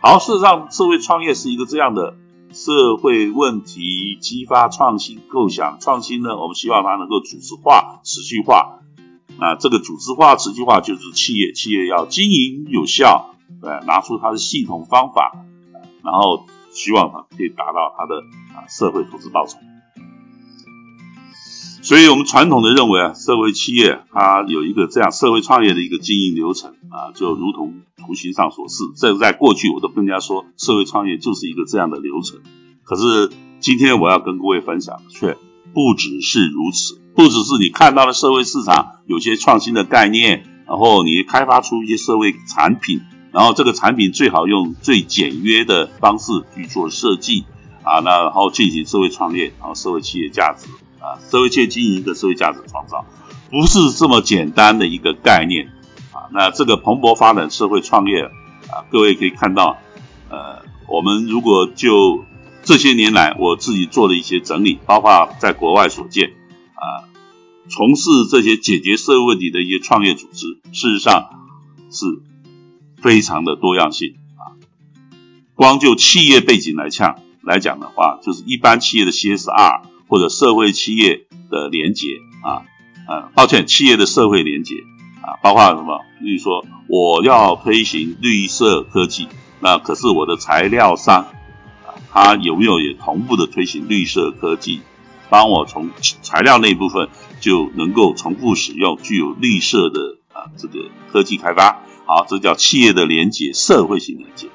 [0.00, 2.16] 好，事实上，社会创业是一个这样的
[2.52, 5.80] 社会问题激发创新构想。
[5.80, 8.78] 创新呢，我们希望它能够组织化、持续化。
[9.40, 15.32] 那这个组织化、持续化就是企业，企业要经营有效，对，拿出它的系统方法，
[16.04, 16.46] 然后。
[16.74, 18.20] 希望它可以达到它的
[18.54, 19.56] 啊社会投资报酬，
[21.82, 28.82] 所以我们传统的认为啊，社会企业它有一个这样社会创业的一个经营流程啊，就如同图形上所示。
[28.96, 32.40] 这在过去我都跟人家说，社会创业就是一个这样的流程。
[32.82, 35.38] 可是今天我要跟各位分享，却
[35.72, 43.00] 不只是如此，不只是你看到了社会市场有些创新的概念，然后你开发出一些社会产品。
[43.34, 47.44] 然后这个产品最好用最简约的方式去做设计
[47.82, 50.68] 啊，那然后进行社会创业，然后社会企业价值
[51.00, 53.04] 啊，社会企业经营的社会价值创造，
[53.50, 55.66] 不是这么简单的一个概念
[56.12, 56.30] 啊。
[56.32, 58.22] 那这个蓬勃发展社会创业
[58.68, 59.78] 啊，各位可以看到，
[60.30, 62.24] 呃，我们如果就
[62.62, 66.34] 这些年来我自己做的一些整理，包括在国外所见
[66.74, 67.02] 啊，
[67.68, 71.30] 从事这些解决社会问题的一些创业组织，事实上
[71.90, 72.22] 是。
[73.04, 74.56] 非常的多样性啊，
[75.54, 82.06] 光就企业背景来讲来讲的话，就是一般企业的 CSR 或者社会企业的连结
[82.42, 82.64] 啊，
[83.06, 84.76] 呃，抱歉，企业的社会连结
[85.20, 86.00] 啊，包括什么？
[86.22, 89.28] 例如说我要推行绿色科技，
[89.60, 91.24] 那可是我的材料商
[91.84, 94.80] 啊，他有没有也同步的推行绿色科技，
[95.28, 95.90] 帮我从
[96.22, 101.82] 材料那部分就能够重复使用具有绿色的啊这个科技开发。
[102.06, 104.48] 好，这叫企业的连接，社会型连接。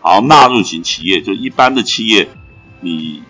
[0.00, 2.28] 好，纳入型企业就一般的企业，
[2.80, 3.22] 你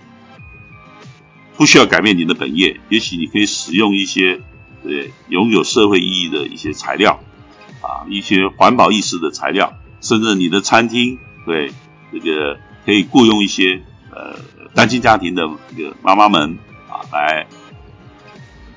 [1.56, 4.40] 不需要改变你的本业，也许你可以使用一些
[4.82, 7.20] 对拥有社会意义的一些材料
[7.80, 11.72] 啊，一些环保意识的材料，甚至你的餐厅对
[12.12, 14.38] 这个可以雇佣一些呃
[14.74, 16.58] 单亲家庭的这个妈妈们
[16.88, 17.46] 啊，来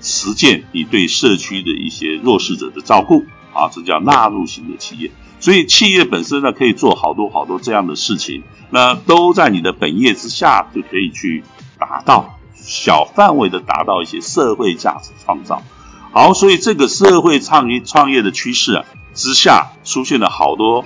[0.02, 3.26] 实践你对社区的一些弱势者的照顾。
[3.54, 11.44] 啊，这叫纳入型的企业，所以企业本身呢可以做好多好多这样的事情，那都在你的本业之下，就可以去
[11.80, 15.64] 达到小范围的达到一些社会价值创造。
[16.12, 20.86] 好，所以这个社会创业创业的趋势啊之下，出现了好多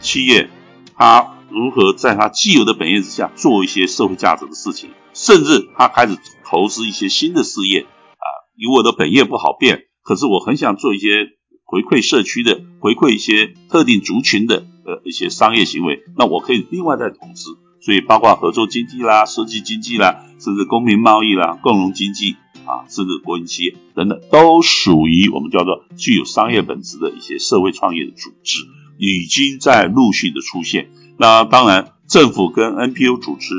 [0.00, 0.50] 企业，
[0.96, 11.33] 它如何在它既有的本业之下做一些社会价值的事情，甚至它开始投资一些新的事业啊，以我的本业不好变，可是我很想做一些。
[11.64, 17.58] 回馈社区的，回馈一些特定族群的呃一些商业行为，那我可以另外再投资。
[17.80, 28.60] 所以包括合作经济啦、设计经济啦，甚至公平贸易啦、共荣经济啊，甚至国营企业等等，都属于我们叫做具有商业本质的一些社会创业的组织，
[28.96, 30.88] 已经在陆续的出现。
[31.18, 33.52] 那当然，政府跟 NPO 组织，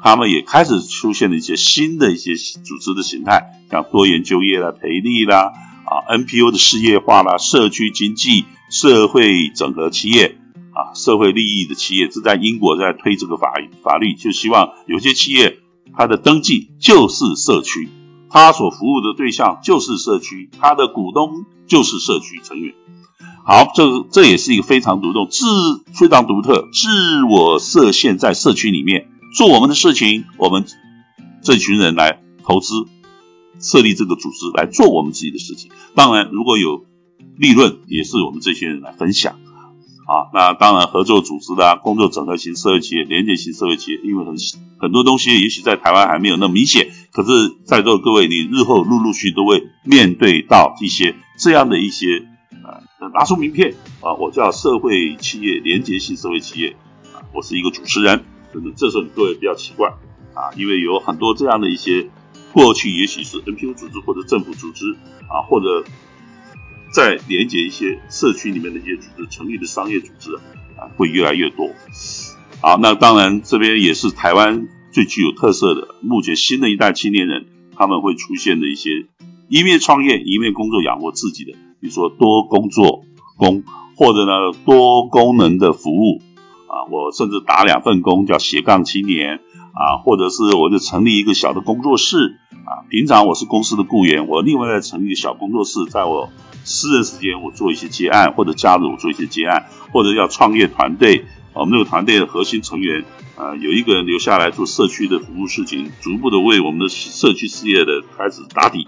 [0.00, 5.52] 他们也开始出现了一些新的一些组织的形态，像多元就业啦、培力啦
[5.92, 10.38] 啊、NPO 的事业化啦、社区经济、社会整合企业。
[10.74, 13.52] 啊，社会利益的企业是在英国在推这个法
[13.82, 15.58] 法律，就希望有些企业
[15.94, 17.90] 它的登记就是社区，
[18.30, 22.72] 它所服务的对象就是社区，它的股东就是社区成员。
[23.44, 25.44] 好，这这也是一个非常独特、自
[25.92, 30.64] 非常独特、自我设限在社区里面做我们的事情，我们
[31.42, 32.86] 这群人来投资
[33.60, 35.70] 设立这个组织来做我们自己的事情。
[35.94, 36.84] 当然，如果有
[37.36, 39.38] 利润，也是我们这些人来分享。
[40.04, 44.34] 啊，那当然，合作组织的工作整合型社会企业、连接型社会企业，因为很
[44.78, 47.30] 很多东西，也许在台湾还没有那么明显，可是
[47.64, 56.76] 在座各位，你日后陆陆续都会面对到一些这样的一些，呃，拿出名片啊，我叫社会企业连接型社会企业
[57.14, 59.88] 啊，我是一个主持人，就是，这时候你各位不要奇怪
[60.34, 62.10] 啊，因为有很多这样的一些
[62.52, 64.84] 过去，也许是 NPO 组织或者政府组织
[65.28, 65.84] 啊，或者。
[66.94, 70.34] 再连接一些社区里面的一些组织成立的商业组织
[70.76, 71.70] 啊，会越来越多。
[72.60, 79.06] 好，那当然这边也是台湾最具有特色的，目前新的一代青年人他们会出现的一些
[79.48, 83.06] 一面创业一面工作养活自己的，比如说多工作
[83.38, 83.64] 工，
[83.96, 86.20] 或者呢多功能的服务
[86.72, 89.40] 啊，我甚至打两份工叫斜杠青年
[89.74, 96.30] 啊，或者是我就成立一个小的工作室啊，平常我是公司的雇员，我另外再成立小工作室，在我。
[96.64, 101.24] 私人时间，我做一些接案，或者加入我做一些接案，或者要创业团队。
[101.54, 103.04] 我们这个团队的核心成员，
[103.36, 108.86] 啊，有一个人留下来做社区的服务事情，逐步的为我们的社区事业的开始打底。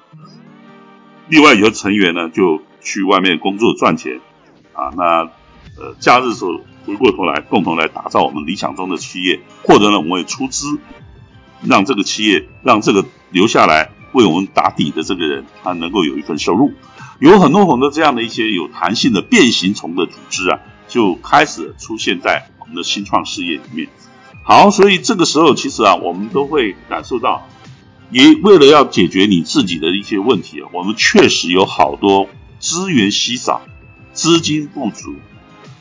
[1.29, 4.21] 另外，有的成员呢，就去外面工作赚钱，
[4.73, 5.25] 啊，那
[5.77, 6.53] 呃，假日时候
[6.87, 10.79] 回过头来，共同来打造我们理想中的企业，或者呢，我们也出资，
[11.63, 16.73] 让这个企业，让这个留下来为我们打底的这个人，他能够有一份收入。
[17.21, 23.89] 有很多很多这样的一些有弹性的变形虫的组织啊，就开始出现在我们的新创事业里面。
[24.43, 27.49] 好，所以这个时候其实啊，我们都会感受到，
[28.11, 33.63] 也为了要解决你自己的一些问题，我们确实有好多资源稀少、
[34.13, 35.15] 资金不足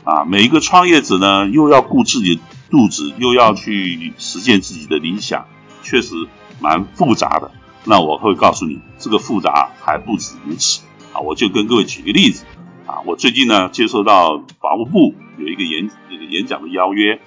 [0.04, 0.24] 啊。
[0.24, 2.40] 每一个创业者呢，又要顾自己
[2.70, 5.46] 肚子，又要去实现自己的理想，
[5.82, 6.14] 确实
[6.60, 7.50] 蛮复杂的。
[7.84, 10.82] 那我会告诉你，这个复杂还不止如此。
[11.12, 12.44] 啊，我就跟各位举个例子，
[12.86, 17.20] 啊，我最近呢接受到法务部有一个演这个演讲的邀约，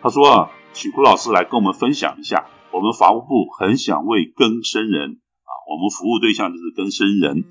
[0.00, 7.44] 他说啊，请胡老师来跟我们分享一下，我们法务部很想为更生人啊，我们服务对象就是更生人，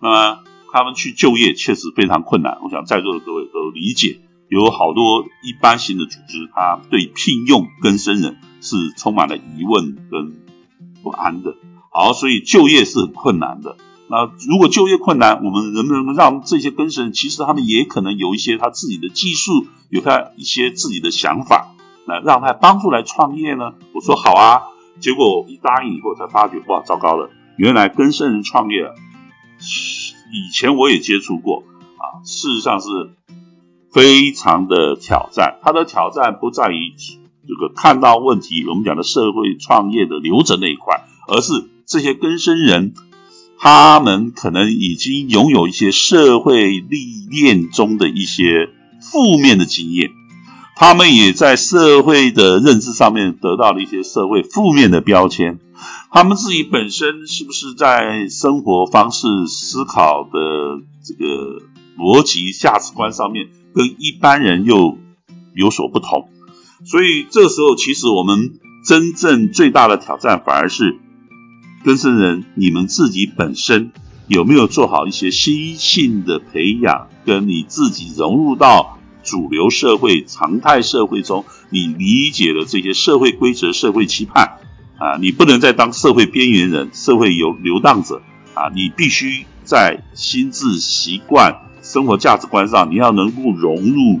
[0.00, 0.38] 那么
[0.72, 10.34] 他们去就业确实非常困难，我想在座的各位都理解，有好多一般性的组织，他对聘用更生人是充满了疑问跟
[11.04, 11.54] 不安的，
[11.92, 13.76] 好，所以就业是很困难的。
[14.08, 21.76] 那如果就业困难，我们能不能让这些更生人，其实他们也可能有一些他自己的技术，有他一些自己的想法，
[22.08, 23.74] 那让他帮助来创业呢？
[23.94, 24.62] 我说好啊，
[24.98, 28.90] 结果一答应以后才发觉，哇，糟糕了，原来更生人创业，
[30.32, 31.62] 以前我也接触过
[31.98, 32.88] 啊，事实上是
[33.92, 35.58] 非常的挑战。
[35.62, 36.92] 他的挑战不在于
[37.46, 42.94] 这个看到问题，我们讲的社会创业的流程那一块，而是这些根生人。
[43.62, 48.70] 他们可能已经拥有一些社会历练中的一些
[49.02, 50.12] 负面的经验，
[50.76, 55.58] 他们也在社会的认知上面得到了一些社会负面的标签。
[56.10, 60.30] 他们自己本身是不是在生活方式、思考的
[61.04, 61.60] 这个
[61.98, 64.98] 逻辑、价值观上面跟一般人又
[65.54, 66.28] 有所不同？
[66.84, 70.98] 所以这时候，其实我们真正最大的挑战反而是。
[71.82, 73.92] 更生人，你们自己本身
[74.28, 84.58] 有没有做好一些心性的培养，跟你自己融入到主流社会、常态社会中，你理解了这些社会规则、社会期盼
[84.98, 88.20] 啊，你不能再当社会边缘人、社会游流荡者
[88.52, 94.20] 啊，你必须在心智习惯、生活价值观上，你要能够融入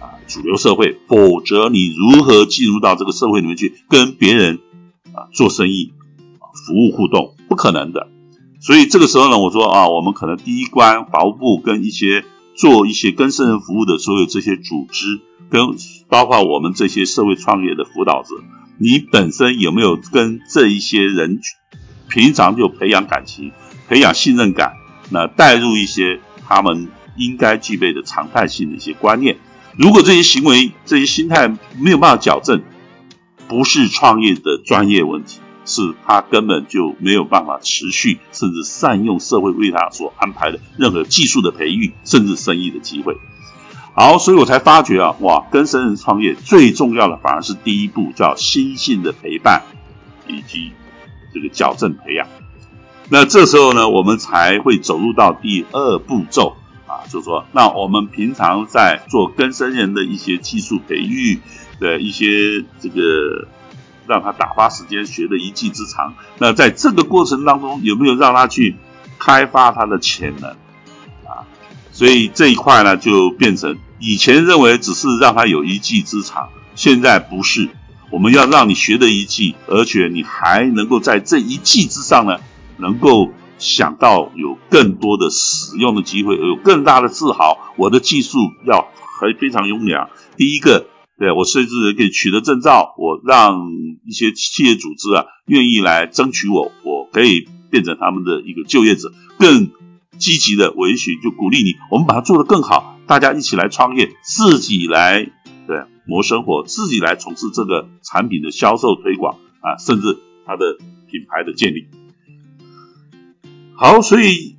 [0.00, 4.58] 啊主流社会，否则你如何进入到这个社会里面去跟别人
[5.14, 5.92] 啊做生意？
[6.66, 8.08] 服务互动不可能的，
[8.60, 12.24] 所以这个时候呢，我说啊，我们可能第一关，法务部跟一些
[12.56, 15.62] 做一些跟生人服务的所有这些组织，跟
[16.08, 18.34] 包括我们这些社会创业的辅导者，
[18.78, 21.40] 你本身有没有跟这一些人
[22.08, 23.52] 平常就培养感情、
[23.88, 24.72] 培养信任感，
[25.08, 26.20] 那带入一些
[26.50, 29.38] 他们应该具备的常态性的一些观念？
[29.78, 31.48] 如果这些行为、这些心态
[31.78, 32.60] 没有办法矫正，
[33.48, 35.38] 不是创业的专业问题。
[35.66, 43.18] 是他根本就没有办法持续，甚至善用社会为他所安排的任何技术的培育，甚至生意的机会。
[43.94, 49.62] 好，所以我才发觉啊，哇，跟生人创业最重要的反而是第一步，叫心性的陪伴
[50.26, 50.72] 以及
[51.32, 52.26] 这个矫正培养。
[53.10, 56.56] 那这时候呢，我们才会走入到第二步骤
[56.86, 61.40] 啊，就是说，那我们平常在做跟生人的一些技术培育
[61.78, 63.48] 的一些这个。
[64.06, 66.14] 让他打发时间，学的一技之长。
[66.38, 68.74] 那在这个过程当中，有没有让他去
[69.20, 70.50] 开发他的潜能
[71.24, 71.46] 啊？
[71.92, 77.68] 所以这一块呢，就变成以前认为只是让他有一技之长，现在不是。
[78.10, 82.38] 我们要让你学的一技，而且你还能够在这一技之上呢，
[82.80, 87.74] 能够想到有更多的使用的机会，有更大的自豪。
[87.76, 88.88] 我的技术要
[89.20, 90.10] 还非常优良。
[90.36, 90.86] 第一个。
[91.20, 93.68] 对我甚至可以取得证照，我让
[94.06, 99.68] 一些企业组织啊愿意来争取我，我可以变成他们的一个就业者，更
[100.16, 105.30] 积极的，我允许就鼓励你，我们把它做得更好，大家一起来创业，自己来
[105.66, 110.78] 对谋生活，自己来从事这个产品的销售推广啊，甚至它的
[111.10, 111.86] 品牌的建立。
[113.80, 114.56] 好，所以。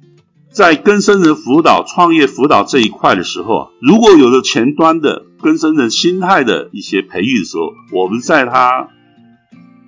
[0.53, 8.89] 在跟生人辅导、创业辅导这一块的时候啊，如果有了前端的跟生人心态的一些培育的时候，我们在他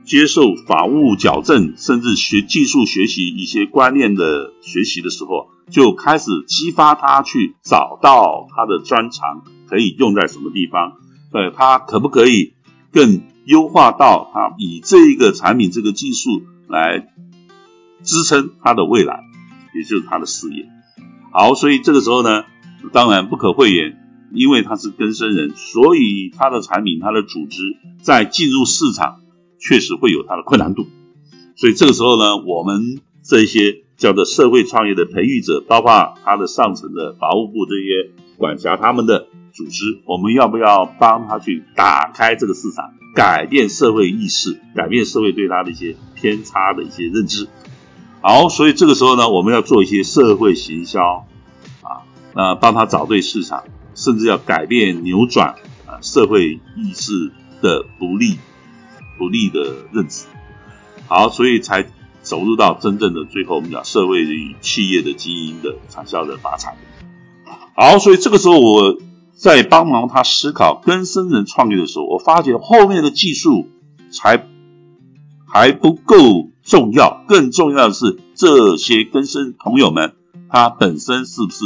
[0.05, 10.93] 接受法务矫正，甚至学技术学习一些观念的学习的时候，就开始激发他去找到他的专长可以用在什么地方，
[11.33, 12.53] 呃，他可不可以
[12.93, 17.12] 更优化到他以这一个产品、这个技术来
[18.03, 19.23] 支撑他的未来。
[19.75, 20.69] 也就是他的事业，
[21.31, 22.45] 好，所以这个时候呢，
[22.91, 23.97] 当然不可讳言，
[24.31, 27.57] 因为他是根生人，所以他的产品、他的组织
[27.99, 29.21] 在进入市场
[29.57, 30.85] 确实会有他的困难度。
[31.55, 47.47] 所以这个时候呢，我们这些叫做社会创业的培育者，包括他的上层的法务部这些管辖他们的组织，我们要不要帮他去打开这个市场，改变社会意识，改变社会对他的一些偏差的一些认知？
[48.25, 51.27] 好，所以这个时候呢，我们要做一些社会行销
[51.81, 53.65] 啊，那，帮他找对市场，
[53.95, 55.55] 甚至要改变、扭转
[55.85, 58.37] 啊社会意识的不利、
[59.17, 60.23] 不利的认知。
[61.09, 61.85] 好，所以才
[62.21, 66.77] 走入到真正的最后，我们讲社会与企业的经营的产销的发财。
[67.75, 68.99] 好，所以这个时候我
[69.35, 73.67] 在帮忙他思考跟生人创业的时候，我发觉后面的技术
[74.13, 74.47] 才
[75.45, 76.52] 还不够。
[76.63, 80.13] 重要，更重要的是这些根生朋友们，
[80.49, 81.65] 他本身是不是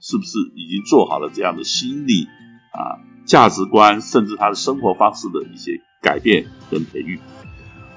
[0.00, 2.26] 是不是已经做好了这样的心理
[2.72, 7.20] 啊价值观，甚至他的生活方式的一些改变跟培育。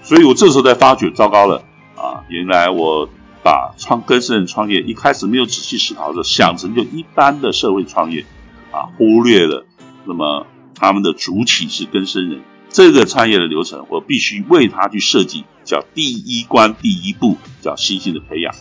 [0.03, 1.63] 所以我这时候才发觉，糟糕了
[1.95, 2.25] 啊！
[2.27, 3.07] 原来我
[3.41, 8.25] 把创根生人创业一开始没有仔细思考的，想成就一般的社会创业
[8.71, 9.65] 啊，忽略了
[10.05, 12.41] 那么他们的主体是根生人。
[12.69, 18.53] 这个创业的流程，我必须为他去设计，叫第一关第一步，叫信心的培养。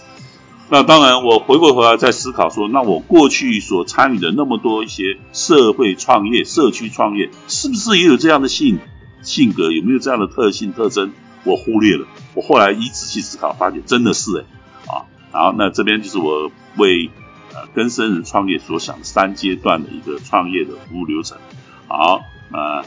[0.71, 8.79] 那当然，我回过头来再思考说，那我过去所参与的那么多一些社会创业、社区创业，是不是也有这样的性
[9.21, 9.71] 性格？
[9.71, 11.13] 有没有这样的特性特征？
[11.45, 12.07] 我忽略了。
[12.35, 14.45] 我后来一仔细思考，发觉真的是哎
[14.93, 15.05] 啊。
[15.31, 17.11] 好，那这边就是我为
[17.53, 21.37] 呃跟生人创业所想三阶段的一个创业的服务流程。
[21.87, 22.83] 好，那。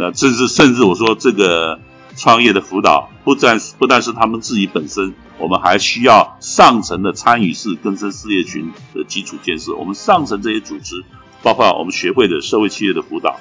[0.00, 1.80] 那甚至甚至我说这个
[2.18, 9.76] 创业的辅导，不但不但是他们自己本身，我们还需要上层的参与式根生事业群的基础建设。
[9.76, 11.04] 我们上层这些组织，
[11.44, 13.38] 包括我们学会的社会企业的辅导，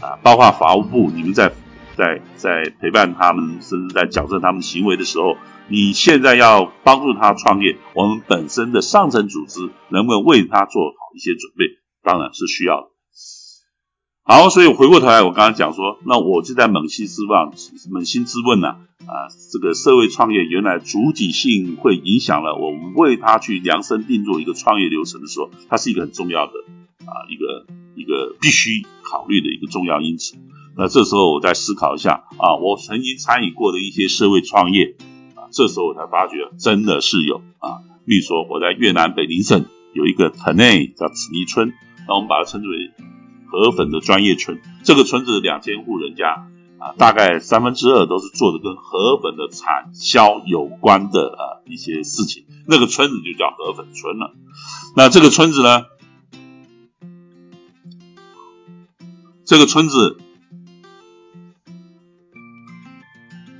[0.00, 1.52] 啊，包括法务部，你们在
[1.94, 5.36] 在在陪伴他们，甚至在矫正他们行为的时候，
[5.68, 11.78] 你现在要帮助他创业，我们本身的上层组织能不能为他做好一些准备？
[12.02, 12.89] 当然是需要的。
[14.30, 26.52] 好，所以回过头来，我刚刚讲说，那我就在扪心自问，扪心自问呢，啊，这个社会创业原来主体性会影响了我为他去量身定做一个创业流程的时候，它是一个很重要的
[27.06, 27.66] 啊，一个
[27.96, 30.36] 一个必须考虑的一个重要因子。
[30.76, 34.94] 那这时候我再思考一下啊，我曾经参与过的一些社会创业
[35.34, 41.72] 啊，这时候我才发觉真的是有啊，比如说我在越南北宁省有一个藤内叫紫泥村，
[42.06, 42.92] 那我们把它称之为
[43.50, 44.60] 河粉的专业村。
[44.84, 46.46] 这个村子两千户人家
[46.78, 52.46] 啊，大概三分之二都是做的跟河粉的产销有关的啊一些事情。
[52.66, 54.34] 那个村子就叫河粉村了。
[54.96, 55.84] 那这个村子呢，
[59.44, 60.18] 这个村子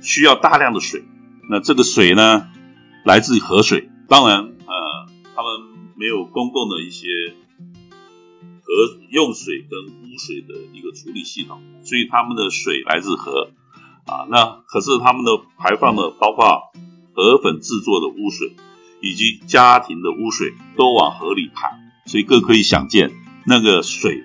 [0.01, 1.03] 需要大量的水。
[1.49, 2.47] 那这个水呢，
[3.03, 3.89] 来自于河水。
[4.07, 7.07] 当然，呃，他们没有公共的一些
[8.71, 13.51] 河用水跟污水的一个处理系统，所以他们的水来自河
[14.05, 14.23] 啊。
[14.29, 16.71] 那可是他们的排放的，包括
[17.13, 18.55] 河粉制作的污水
[19.01, 21.77] 以及家庭的污水，都往河里排。
[22.05, 23.11] 所以各可以想见，
[23.45, 24.23] 那个水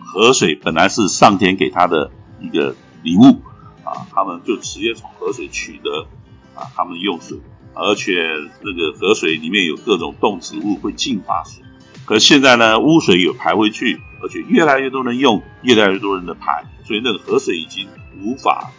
[0.00, 3.42] 河水本来是上天给他的一个礼物
[3.84, 6.06] 啊，他们就直接从河水取得。
[6.54, 7.38] 啊，他们用水，
[7.72, 8.12] 而且
[8.62, 11.64] 那个河水里面有各种动植物会净化水。
[12.12, 17.88] 可现在呢，污水有排回去，而且越来越多人用，越来越多人的排，所以那个河水已经
[18.20, 18.70] 无法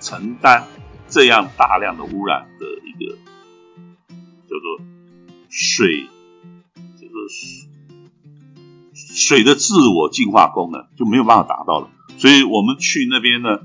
[0.00, 0.64] 承担
[1.06, 3.14] 这样大量的污染的一个
[4.48, 4.84] 叫做
[5.48, 6.08] 水，
[7.00, 7.14] 叫做
[9.14, 11.90] 水的自我净化功能就没有办法达到了。
[12.18, 13.60] 所以我们去那边呢。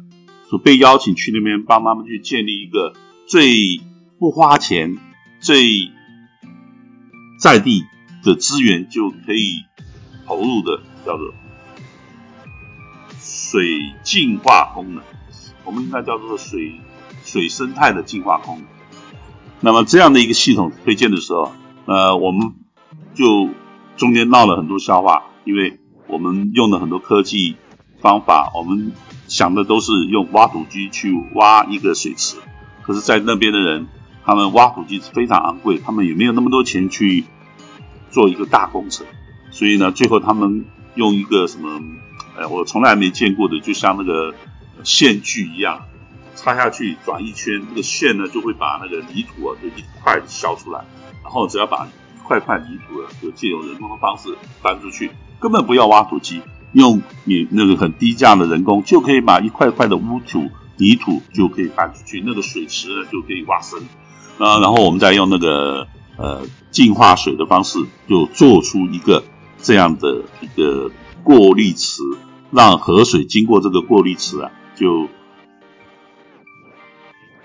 [0.51, 2.91] 就被邀请去那边帮他们去建立一个
[3.26, 3.80] 最
[4.20, 4.97] 不花钱、
[5.39, 5.89] 最
[7.39, 7.86] 在地
[8.24, 9.65] 的资源就可以
[10.26, 11.34] 投入的，叫做
[13.19, 15.03] 水净化功能。
[15.63, 16.80] 我们应该叫做水
[17.24, 18.65] 水生态的净化功能。
[19.59, 21.51] 那么这样的一个系统推荐的时候，
[21.86, 22.53] 呃，我们
[23.13, 23.49] 就
[23.97, 27.55] 中间闹了很多笑话，因为我们用了很多科技
[27.99, 28.91] 方法，我们。
[29.28, 32.36] 想的都是用挖土机去挖一个水池，
[32.82, 33.88] 可是，在那边的人，
[34.26, 37.24] 他们挖土机是非常昂贵，他们也没有那么多钱去
[38.12, 39.05] 做一个大工程，
[39.49, 41.82] 所以呢，最后他们用一个什么，
[42.38, 44.36] 哎，我从来没见过的，就像那个
[44.84, 45.86] 线锯一样，
[46.36, 50.84] 插下去转一圈，那个线呢就会把那个泥土啊就一块削出来，
[51.24, 55.09] 然后只要把一块块泥土啊，就借由人工的方式搬出去，
[55.39, 56.41] 根本不要挖土机。
[56.74, 63.78] 用你那个很低价的人工，就可以把一块块的污土、泥土就可以搬出去，那个水池呢就可以挖深。
[64.38, 65.86] 啊然后我们再用那个
[66.18, 69.24] 呃净化水的方式，就做出一个
[69.62, 70.91] 这样的一个
[71.24, 72.01] 过滤池，
[72.51, 75.07] 让河水经过这个过滤池啊，就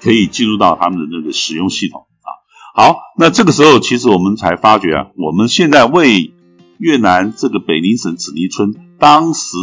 [0.00, 2.28] 可以进入到他们的那个使用系统啊。
[2.74, 6.32] 好，那这个时候其实我们才发觉啊，我们现在为
[6.78, 9.56] 越南这个北宁省紫泥村，当时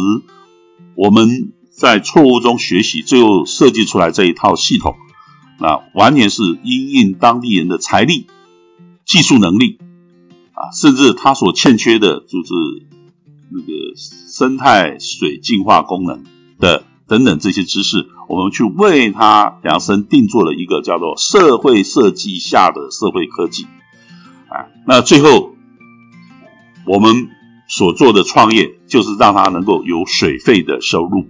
[0.96, 4.96] 我们在错误中学习，最后设计出来这一套系统，
[5.60, 8.26] 啊，完全是因应当地人的财力、
[9.04, 9.78] 技术能力，
[10.52, 12.52] 啊，甚至他所欠缺的就是
[13.50, 13.72] 那个
[14.28, 16.24] 生态水净化功能
[16.58, 23.64] 的等等这些知识，我们去为他量身定做了一个叫做社会设计下的社会科技，
[24.48, 25.50] 啊，那最后。
[26.86, 27.30] 我们
[27.66, 31.20] 所做的创业，就是让他能够有水费的收入，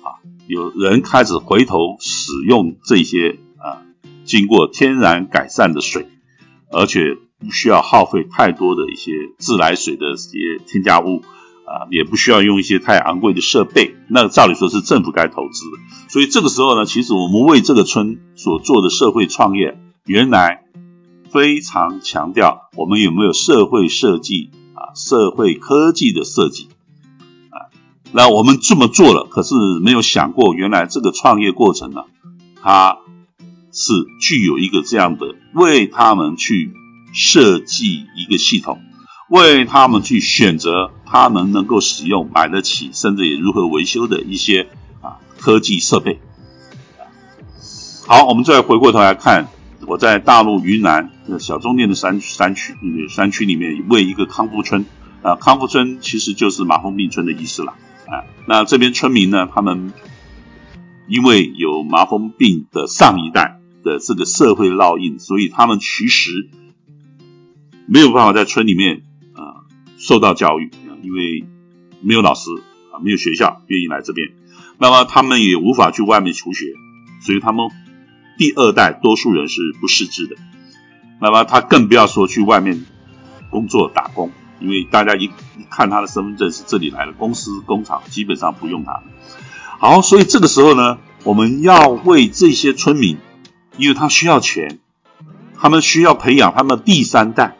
[0.00, 3.84] 啊，有人开始回头使用这些啊，
[4.24, 6.08] 经过天然改善的水，
[6.72, 11.22] 而且不需要耗费太多的一些自来水的一些添加物，
[11.66, 13.94] 啊，也不需要用一些太昂贵的设备。
[14.08, 15.78] 那照理说是政府该投资的。
[16.08, 20.64] 所以这个时候呢，其实我们为这个村所做的社会创业，原来
[21.30, 24.92] 非常强调我们有没有社会设计啊。
[24.94, 26.68] 社会科技的设计
[27.48, 27.72] 啊，
[28.12, 32.02] 那我们这么做了，可是没有想过，原来这个创业过程呢，
[32.62, 32.98] 它
[33.72, 36.72] 是具有一个这样的为他们去
[37.12, 38.80] 设计一个系统，
[39.28, 44.68] 为他们去选择他们能够使用、买得起，甚至也如何维修的一些
[45.00, 46.20] 啊科技设备。
[48.06, 49.48] 好，我们再回过头来看。
[49.84, 54.86] 我在大陆云南的小中甸的山山区，那个山区里面为一个康复村
[55.22, 57.72] 啊，康复村其实就是麻风病村的意思了
[58.06, 58.22] 啊。
[58.46, 59.92] 那这边村民呢，他们
[61.08, 66.48] 因为有麻风病的上一代的这个社会烙印，所以他们其实
[67.86, 69.02] 没有办法在村里面
[69.34, 69.64] 啊
[69.98, 70.70] 受到教育，
[71.02, 71.44] 因为
[72.00, 72.50] 没有老师
[72.92, 74.30] 啊，没有学校愿意来这边，
[74.78, 76.66] 那么他们也无法去外面求学，
[77.20, 77.68] 所以他们。
[78.38, 80.36] 第二代多数人是不识字的，
[81.20, 82.86] 那么他更不要说去外面
[83.50, 85.30] 工作打工，因为大家一一
[85.70, 89.02] 看他的身份证是这里来的，公司工厂基本上不用他。
[89.78, 93.18] 好，所以这个时候呢，我们要为这些村民，
[93.76, 94.78] 因为他需要钱，
[95.58, 97.56] 他们需要培养他们第三代，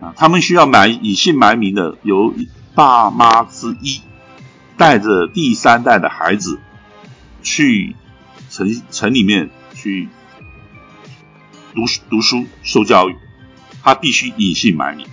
[0.00, 2.34] 啊，他们需要埋隐姓埋名的，由
[2.74, 4.00] 爸妈之一
[4.76, 6.60] 带着第三代的孩子
[7.42, 7.94] 去
[8.50, 10.08] 城城里面去
[11.74, 13.16] 读书读书受教育，
[13.82, 15.06] 他必须隐姓埋名，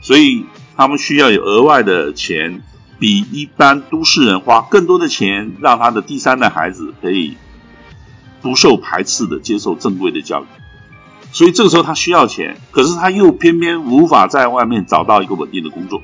[0.00, 0.44] 所以
[0.76, 2.62] 他们需要有额外的钱，
[2.98, 7.36] 比一般都市人花更多的钱，让他的第三代孩子可以
[8.42, 10.46] 不受排斥的接受正规的教育。
[11.32, 16.02] 所以这个时候他需要钱，可是他又偏偏无法在外面找到一个稳定的工作。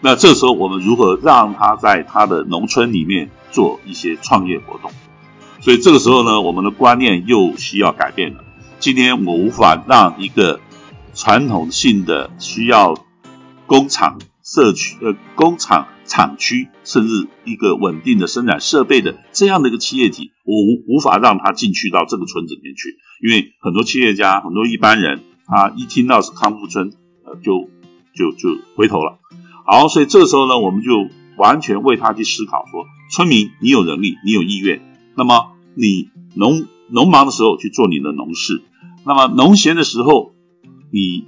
[0.00, 4.90] 那这时候我们如何让他在他的农村里面做一些创业活动？
[5.60, 8.44] 所以这个时候呢，我们的观念又需要改变了。
[8.78, 10.60] 今天我无法让一个
[11.14, 12.94] 传统性的需要
[13.66, 22.96] 工厂、社区、呃工厂厂区，甚至一个稳定的生产设备的这样的一个企业体，我无无法让他进去到这个村子里面去。
[23.22, 26.92] 因为很多企业家、很多一般人，他一听到是康复村，
[27.24, 27.68] 呃，就
[28.14, 29.18] 就就回头了。
[29.64, 34.80] 好，所以这时候呢，我们就完全为他去思考：说，村民，你有能力，你有意愿，
[35.16, 38.62] 那么你农农忙的时候去做你的农事，
[39.04, 40.34] 那么农闲的时候，
[40.92, 41.26] 你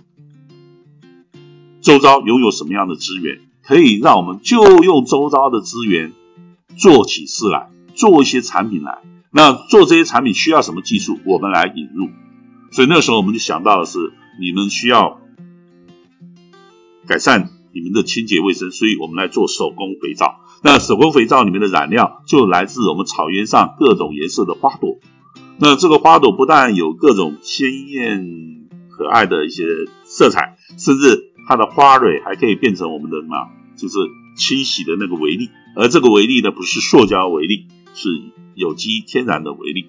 [1.81, 6.15] 周遭拥有什么样的资源，可以让我们就用周遭的资源
[6.79, 9.01] 做起事来，做一些产品来。
[9.31, 11.19] 那做这些产品需要什么技术？
[11.27, 12.09] 我们来引入。
[12.71, 13.99] 所以那时候我们就想到的是，
[14.41, 15.21] 你们需要
[17.07, 20.41] 改善你们的清洁卫生，所以我们来做手工肥皂。
[20.63, 24.97] 那手工肥皂里面的染料就来自我们草原上各种颜色的花朵。
[25.59, 29.63] 那这个花朵不但有各种鲜艳可爱的一些
[30.05, 33.37] 色彩，甚至它的花蕊还可以变成我们的什么？
[33.79, 33.97] 就是
[34.37, 35.49] 清洗的那个微粒。
[35.77, 38.09] 而这个微粒呢，不是塑胶微粒，是。
[38.59, 39.87] 有机天然的微粒，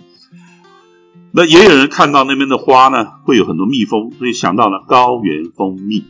[1.32, 6.04] 那也有人看到那边的花呢，会有很多蜜蜂，所以想到了高原蜂蜜。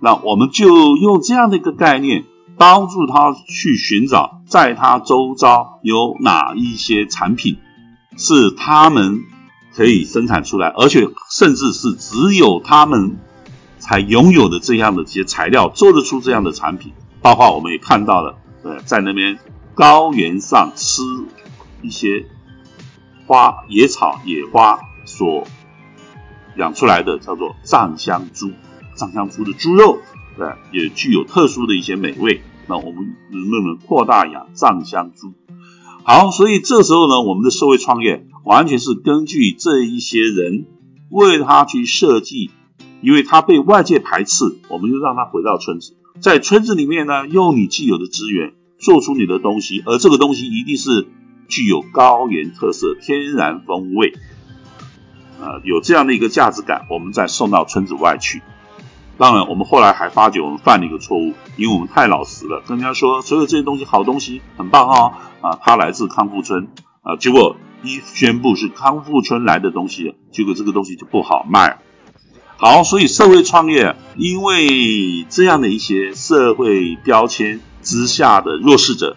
[0.00, 2.24] 那我们就用这样的一个概念，
[2.58, 7.58] 帮助他去寻找，在他周遭有哪一些产品
[8.16, 9.22] 是他们
[9.72, 13.16] 可以生产出来，而且甚至是只有他们
[13.78, 16.92] 才拥有的这样的一些材料，做得出这样的产品。
[17.22, 19.38] 包括我们也看到了，呃，在那边
[19.74, 21.02] 高原上吃。
[21.84, 22.26] 一些
[23.26, 25.48] 花野草野花所
[26.56, 28.52] 养出来的叫做藏香猪，
[28.94, 29.98] 藏香猪的猪肉，
[30.36, 32.40] 对，也具有特殊的一些美味。
[32.68, 35.32] 那我们能不能扩大养藏香猪？
[36.04, 40.66] 好，所以这时候呢，我们的社会创业完全是根据这一些人
[41.10, 42.52] 为他去设计，
[43.02, 51.08] 因为他被外界排斥，我们就让他回到村子，在村子里面呢，用你既有的资源做出你的东西，而这个东西一定是。
[51.48, 54.14] 具有高原特色、天然风味，
[55.38, 58.40] 呃，有这样的一个价值感，我们再送到村子外去。
[59.18, 66.68] 当然，我们后来还发觉我们犯了一个错误，因为我们太老实了，跟人家说所有这些东西好东西很棒哦，啊，它来自康复村
[67.02, 71.80] 啊，结果一宣布是康复村来的东西，结果这个东西就不好卖。
[72.64, 79.16] 好，所以社会创业，因为这样的一些社会标签之下的弱势者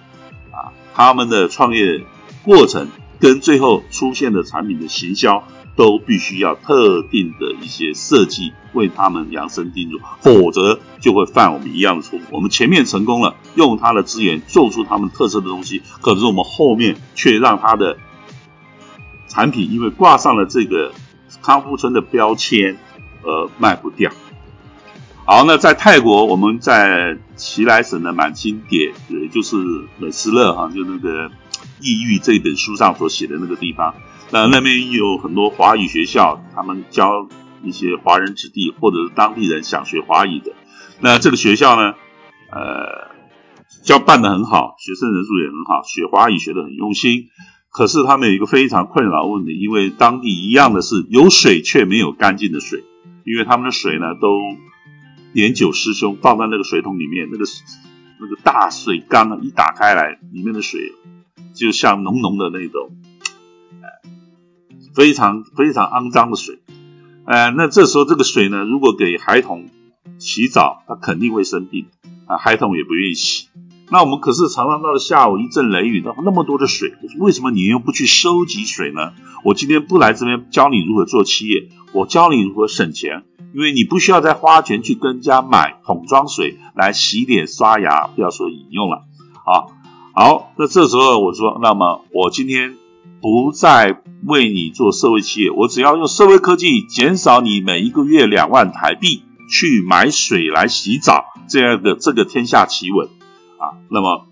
[0.49, 2.03] 啊，他们的创业。
[2.43, 2.89] 过程
[3.19, 5.43] 跟最后出现的产品的行销
[5.75, 12.21] 都必须要特定的一些设计为他们量身定做，否则就会犯我们一样的错误。
[12.31, 17.97] 我们前面成功了，用他的资源做出他们特色的东西，可是我们后面却让他的
[19.27, 20.91] 产品因为挂上了这个
[21.41, 22.77] 康复村的标签
[23.26, 24.11] 而卖不掉。
[25.26, 29.57] 好，那在泰国，我们在奇莱省的满清点，也就是
[29.97, 31.30] 美斯乐哈，就那个。
[31.82, 33.95] 抑郁这本书上所写的那个地方，
[34.32, 37.28] 那那边有很多华语学校，他们教
[37.63, 40.53] 一些华人子弟或者是当地人想学华语的。
[41.01, 41.93] 那这个学校呢，
[42.49, 43.11] 呃，
[43.84, 47.26] 教办的很好，学生人数也很好，学华语学的很用心。
[47.69, 52.84] 可是他们有一个非常困扰问题，因为当地一样的是有水却没有干净的水，
[53.26, 54.39] 因为他们的水呢都
[55.34, 57.43] 年久失修，放在那个水桶里面，那个
[58.21, 60.93] 那个大水缸一打开来，里面的水。
[61.53, 62.89] 就像浓浓的那种，
[63.82, 63.88] 呃，
[64.93, 66.59] 非常非常肮脏的水，
[67.26, 69.69] 呃，那这时候这个水呢，如果给孩童
[70.19, 71.86] 洗澡，他肯定会生病
[72.28, 73.47] 啊，孩童也不愿意洗。
[73.91, 79.13] 那我们可是常常到了下午一阵雷雨，那那么多的水，为什么你又不去收集水呢？
[79.43, 83.23] 我今天不来这边教你如何做企业，我教你如何省钱，
[83.53, 89.03] 因为你不需要再花钱去跟家买桶装水来洗脸刷牙，不要说饮用了
[89.45, 89.69] 啊。
[90.13, 92.75] 好，那这时候我说，那么我今天
[93.21, 103.09] 不再为你做社会企业，我只要用社会科技减少你每一个月两万台币，去买水来洗澡这样的这个天下奇闻
[103.58, 104.28] 啊，那么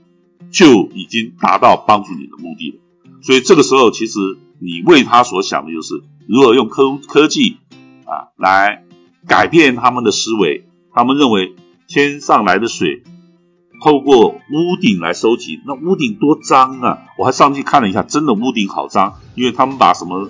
[0.52, 2.78] 就已经达到帮助你的目的了。
[3.22, 4.20] 所以这个时候，其实
[4.60, 7.58] 你为他所想的就是如何用科科技
[8.06, 8.84] 啊来
[9.28, 10.66] 改变他们的思维。
[10.94, 11.56] 他们认为
[11.88, 13.02] 天上来的水
[13.84, 17.00] 透过屋顶来收集，那屋顶多脏啊！
[17.18, 20.30] 我还上去看了一下，真的屋顶好脏，因为他们把什么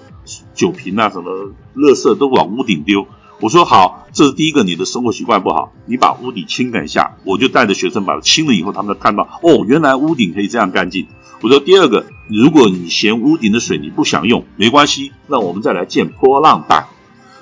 [0.54, 3.06] 酒瓶啊、什么垃圾都往屋顶丢。
[3.44, 7.18] 我说好，这是第一个，你的生活习惯不好，你把屋顶清干一下。
[7.26, 11.08] 我就带着学生把它清了以后，他们看到哦，原来屋顶可以这样干净。
[11.41, 16.88] 我说第二个，如果你嫌屋顶的水你不想用，没关系，那我们再来建波浪板。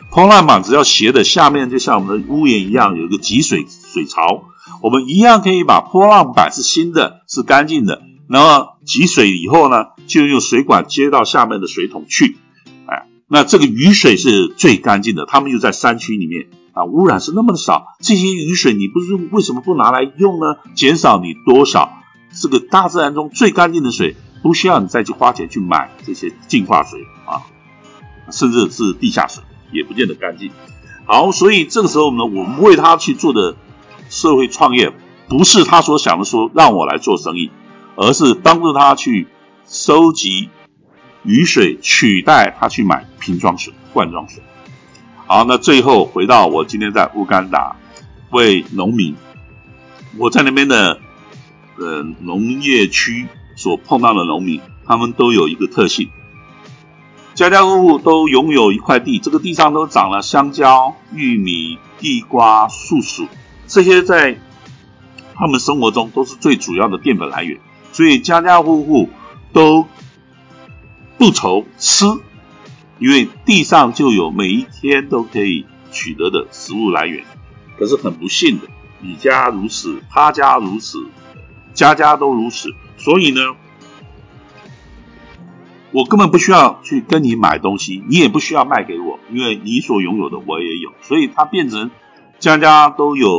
[0.09, 4.45] 波浪板只要斜的，下面就像我们的屋檐一样，有一个集水水槽，
[4.81, 8.01] 我们一样可以把波浪板是新的，是干净的。
[8.27, 12.37] 然后集水以后呢，就用水管接到下面的水桶去。
[13.33, 15.25] 那这个雨水是最干净的。
[15.25, 17.95] 他们又在山区里面啊，污染是那么的少。
[18.01, 20.57] 这些雨水你不是为什么不拿来用呢？
[20.75, 21.93] 减少你多少？
[22.33, 27.47] 这个大自然中最干净的水，不需要你再去花钱去买这些净化水啊，
[28.31, 30.51] 甚至是地下水也不见得干净。
[31.05, 33.55] 好，所以这个时候呢，我们为他去做的
[34.09, 34.91] 社会创业，
[35.29, 37.49] 不是他所想的说让我来做生意，
[37.95, 39.27] 而是帮助他去
[39.65, 40.49] 收集
[41.23, 44.41] 雨水，取代他去买瓶装水、罐装水。
[45.27, 47.75] 好，那最后回到我今天在乌干达
[48.31, 49.15] 为农民，
[50.17, 50.99] 我在那边的。
[51.77, 56.09] 呃，农业区所碰到的农民，他们都有一个特性，
[57.33, 63.27] 家家户户都拥有一块地，这个地上都长了香蕉、玉米、地瓜、树薯，
[63.65, 64.37] 这些在
[65.33, 67.59] 他们生活中都是最主要的淀粉来源，
[67.91, 69.09] 所以家家户户
[69.51, 69.87] 都
[71.21, 72.05] 不愁吃，
[72.97, 77.23] 因为地上就有每一天都可以取得的食物来源。
[77.77, 78.67] 可是很不幸的，
[79.01, 80.97] 你家如此，他家如此。
[81.75, 83.39] 家家都如此，所以呢，
[85.91, 91.91] 我根本不需要去跟你买东西，你也不需要卖给我，因为你所拥有的我也有，所以它变成
[92.39, 93.29] 家家都有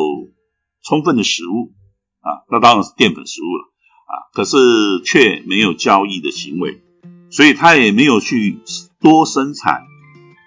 [0.85, 1.72] 充分的食物
[2.20, 3.64] 啊，那当然是淀粉食物了
[4.07, 4.57] 啊，可是
[5.05, 6.80] 却没有交易的行为，
[7.33, 8.61] 所以他也没有去
[9.01, 9.83] 多生产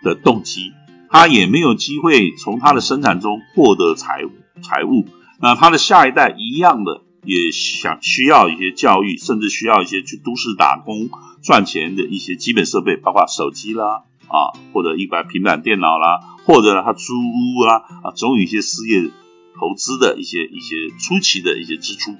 [0.03, 0.71] 的动机，
[1.09, 4.21] 他也没有机会从他的生产中获得财
[4.61, 5.05] 财物，
[5.41, 7.01] 那他的下一代一样的。
[7.27, 11.09] 也想需要一些教育，甚至需要一些去都市打工
[11.41, 19.09] 赚钱的一些基本设备，包括手机啦，啊，或者一般平板电脑啦，或者他租屋啦，啊，总有一些事业
[19.59, 22.15] 投资的一些一些初期的一些支出。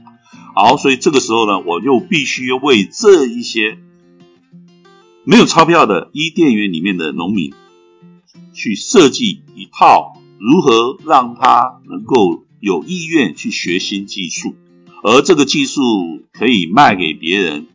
[0.55, 3.78] 好，所以这个时候呢，我就必须为这一些
[5.28, 7.51] 没有钞票的伊甸园里面的农民，
[8.53, 14.55] 去设计一套如何让他能够有意愿去学新技术。
[15.03, 15.82] 而这个技术
[16.32, 17.65] 可以卖给别人，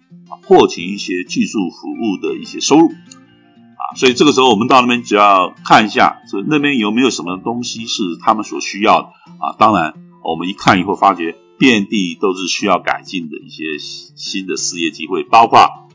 [0.42, 9.09] 获取一些技术服务的一些收入，啊，所以这个时候我们到那边只要看一下，这那边有没有什么东西是他们所需要的
[9.40, 9.57] 啊？
[9.59, 15.89] 当然，我们一看以后发觉遍地都是需要改进的一些新的事业机会，包括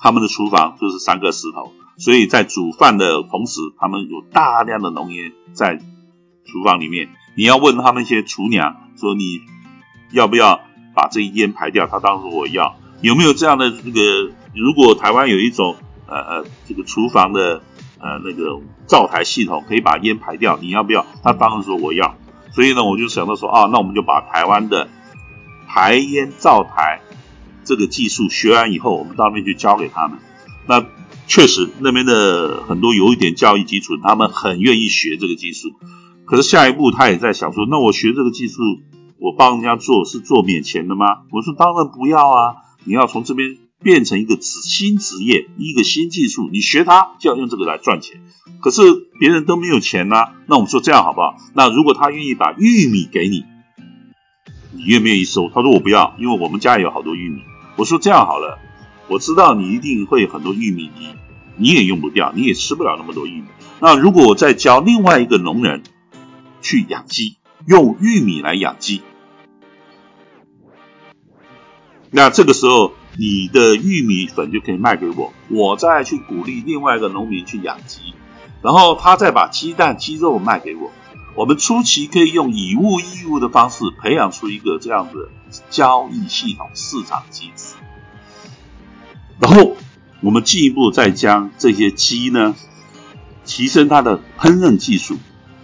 [0.00, 7.08] 他们的厨房就是三个石头，所以在煮饭的同时，他们有大量的浓烟在厨房里面。
[7.36, 9.40] 你要问他们一些厨娘说你。
[10.12, 10.60] 要不要
[10.92, 11.86] 把这一烟排掉？
[11.86, 14.32] 他当时我要有没有这样的这个？
[14.56, 15.76] 如果台湾有一种
[16.08, 17.62] 呃呃这个厨房的
[18.00, 21.06] 呃那个灶台系统，可以把烟排掉，你要不要？
[21.22, 22.16] 他当时说我要。
[22.50, 24.88] 所以呢，我就想到说啊，那我们就把台湾的
[25.68, 27.00] 排烟灶台
[27.70, 30.18] 这个技术学完以后，我们到那边去教给他们。
[30.66, 30.84] 那
[31.28, 35.68] 确实那边的很多有一点教育基础，他们很愿意学这个技术。
[36.24, 38.60] 可是下一步他也在想说，那我学这个技术。
[39.22, 41.04] 我帮人家做是做免钱的吗？
[41.30, 42.56] 我说当然不要啊！
[42.84, 48.22] 你要从这边变成一个职新职业，一个新技术，你学它就要用这个来赚钱。
[48.62, 48.80] 可是
[49.18, 51.36] 别人都没有钱呐，那我们说这样好不好？
[51.52, 53.44] 那如果他愿意把玉米给你，
[54.72, 55.50] 你愿不愿意收？
[55.54, 57.42] 他说我不要，因为我们家也有好多玉米。
[57.80, 58.58] 我说这样好了，
[59.08, 61.14] 我知道你一定会很多玉米，你
[61.56, 63.46] 你也用不掉，你也吃不了那么多玉米。
[63.80, 65.82] 那如果我再教另外一个农人
[66.60, 69.00] 去养鸡，用玉米来养鸡。
[72.10, 78.12] 那这个时候，你的玉米粉就可以卖给我，我再去鼓励另外一个农民去养鸡，
[78.60, 80.92] 然后他再把鸡蛋、鸡肉卖给我。
[81.34, 85.28] 我们初期可以用以物易物的方式培养出一个这样的
[85.70, 87.74] 交易系统、市场机制，
[89.38, 89.76] 然后
[90.20, 92.54] 我们进一步再将这些鸡呢，
[93.46, 95.16] 提升它的烹饪技术，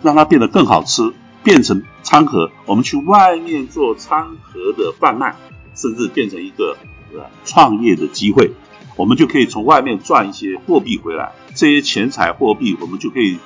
[0.03, 1.13] 让它变得更好吃，
[1.43, 5.37] 变成餐盒，我们去外面做餐盒的贩卖，
[5.75, 6.79] 甚至变成一个
[7.13, 8.53] 呃创业的机会，
[8.97, 13.39] 我们就可以从外面赚一些货币回来，这些钱财货币，我们就可以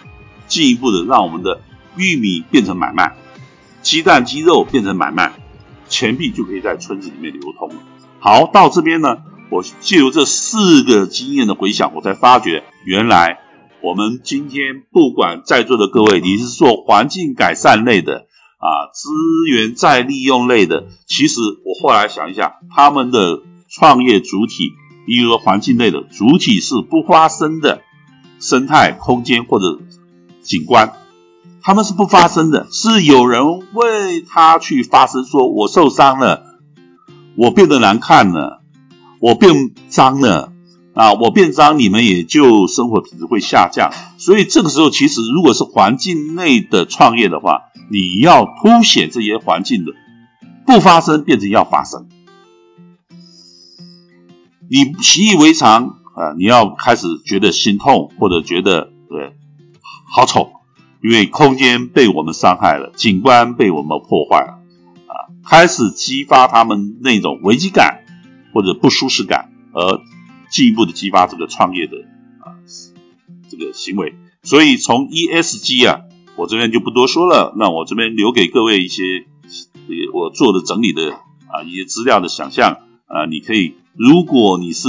[0.46, 1.60] 进一步的让我们的
[1.96, 3.14] 玉米变成买卖，
[3.82, 5.32] 鸡蛋鸡肉变成买卖，
[5.88, 7.70] 钱币就可以在村子里面流通。
[8.18, 9.18] 好，到这边呢，
[9.50, 13.40] 我借由这四个经验的回想，我才发觉原来。
[13.82, 18.26] 我们今天不管在座的各位，你是做环境改善类的
[18.58, 19.08] 啊，资
[19.48, 24.72] 源再利用类的，其实我后来想一下，他们的创业主体，
[25.06, 27.80] 一个环境类的主体是不发生的
[28.38, 29.80] 生态空间或者
[30.42, 30.92] 景观，
[31.62, 36.56] 他们是不发生的，是有人为他去发声，说我受伤了，
[37.36, 38.62] 我变得难看了，
[39.20, 40.52] 我变脏了。
[40.92, 43.92] 啊，我变脏，你们也就生活品质会下降。
[44.18, 49.92] 所以这个时候，其实如果是环境内的创业的话，你要凸显这些环境的
[50.66, 52.08] 不发生，变成要发生。
[54.68, 55.84] 你习以为常
[56.16, 59.32] 啊，你要开始觉得心痛，或者觉得对
[60.12, 60.50] 好丑，
[61.02, 64.60] 因为空间被我们伤害了，景观被我们破坏了
[65.06, 65.14] 啊，
[65.48, 68.04] 开始激发他们那种危机感
[68.52, 70.00] 或者不舒适感，而。
[70.52, 71.96] 进一步的激发这个创业的
[72.40, 72.58] 啊
[73.48, 76.00] 这个行为，所以从 ESG 啊，
[76.34, 77.54] 我这边就不多说了。
[77.56, 79.26] 那我这边留给各位一些
[80.12, 84.88] 我做的整理的啊一些资料的想象啊，你可以，如果你是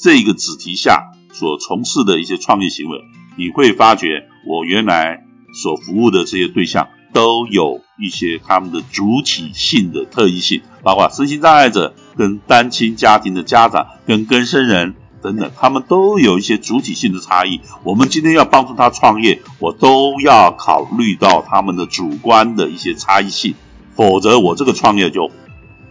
[0.00, 3.00] 这个主题下所从事的一些创业行为，
[3.36, 5.25] 你会发觉我原来
[5.62, 11.94] 所服务的这些对象都有一些他们的主体性的特异性，包括身心障碍者。
[12.18, 17.60] 跟单亲家庭的家长、跟更生人等等，他们都有一些主体性的差异。
[17.84, 23.54] 我们今天要帮助他创业，我都要考虑到他们的主观的一些差异性，
[23.94, 25.30] 否则我这个创业就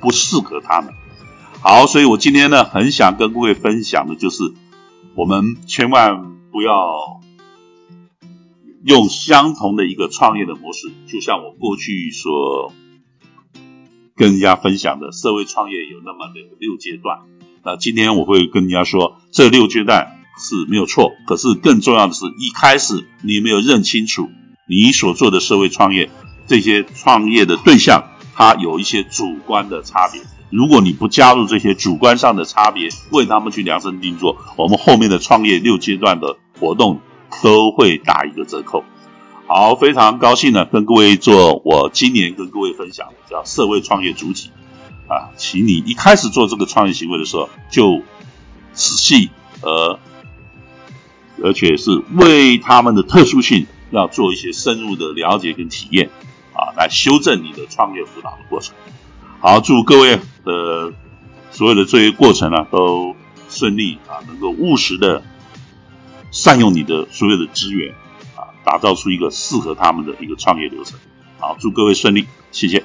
[0.01, 0.95] 不适合他们。
[1.61, 4.51] 好，所以我今天呢，很想跟各位分享的就是，
[5.15, 7.21] 我们千万不要
[8.85, 12.71] 用相同的一个创业的模式，就像我过去所。
[14.17, 17.23] 跟人家分享的社会创业有那么的六阶段，
[17.65, 24.29] 那今天我会跟人家说，这六阶段是没有错，可是更重要的是一开始你没有认清楚
[24.69, 26.09] 你所做的社会创业
[26.47, 30.21] 这些创业的对象，他有一些主观的差别。
[30.49, 37.01] 如果你不加入这些主观上的差别，为他们去量身定做，我们后面的创业六阶段的活动
[37.43, 38.83] 都会打一个折扣。
[39.47, 44.49] 好，非常高兴呢，跟各位做我今年跟各位分享的叫社会创业主体
[45.07, 48.01] 啊，请你一开始做这个创业行为的时候，就
[48.73, 49.29] 仔细
[49.61, 49.99] 而
[51.43, 56.09] 而且是为他们的特殊性要做一些深入的了解跟体验
[56.53, 58.73] 啊，来修正你的创业辅导的过程。
[59.41, 60.91] 好，祝各位的
[61.51, 63.15] 所有的这些过程呢都
[63.47, 65.23] 顺利啊，能够务实的
[66.35, 67.93] 善用你的所有的资源。
[68.35, 70.99] 啊打造出一个适合他们的一个创业流程。
[71.39, 72.83] 好，祝各位顺利，谢谢。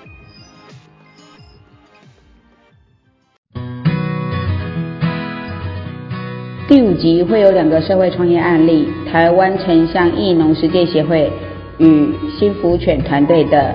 [6.68, 11.32] 第五集会有两个社会创业案例，台湾城乡义农实践协会
[11.78, 13.74] 与新福犬团队的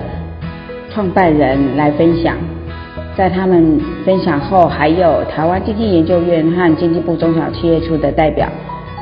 [0.94, 2.38] 创办人来分享。
[3.14, 8.50] 在他们分享后，还有台湾经济研究院和经济部中小企业处的代表。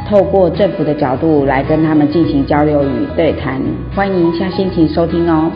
[0.08, 3.60] 透过政府的角度来跟他们进行交流与对谈，
[3.94, 5.50] 欢迎下星期收听哦。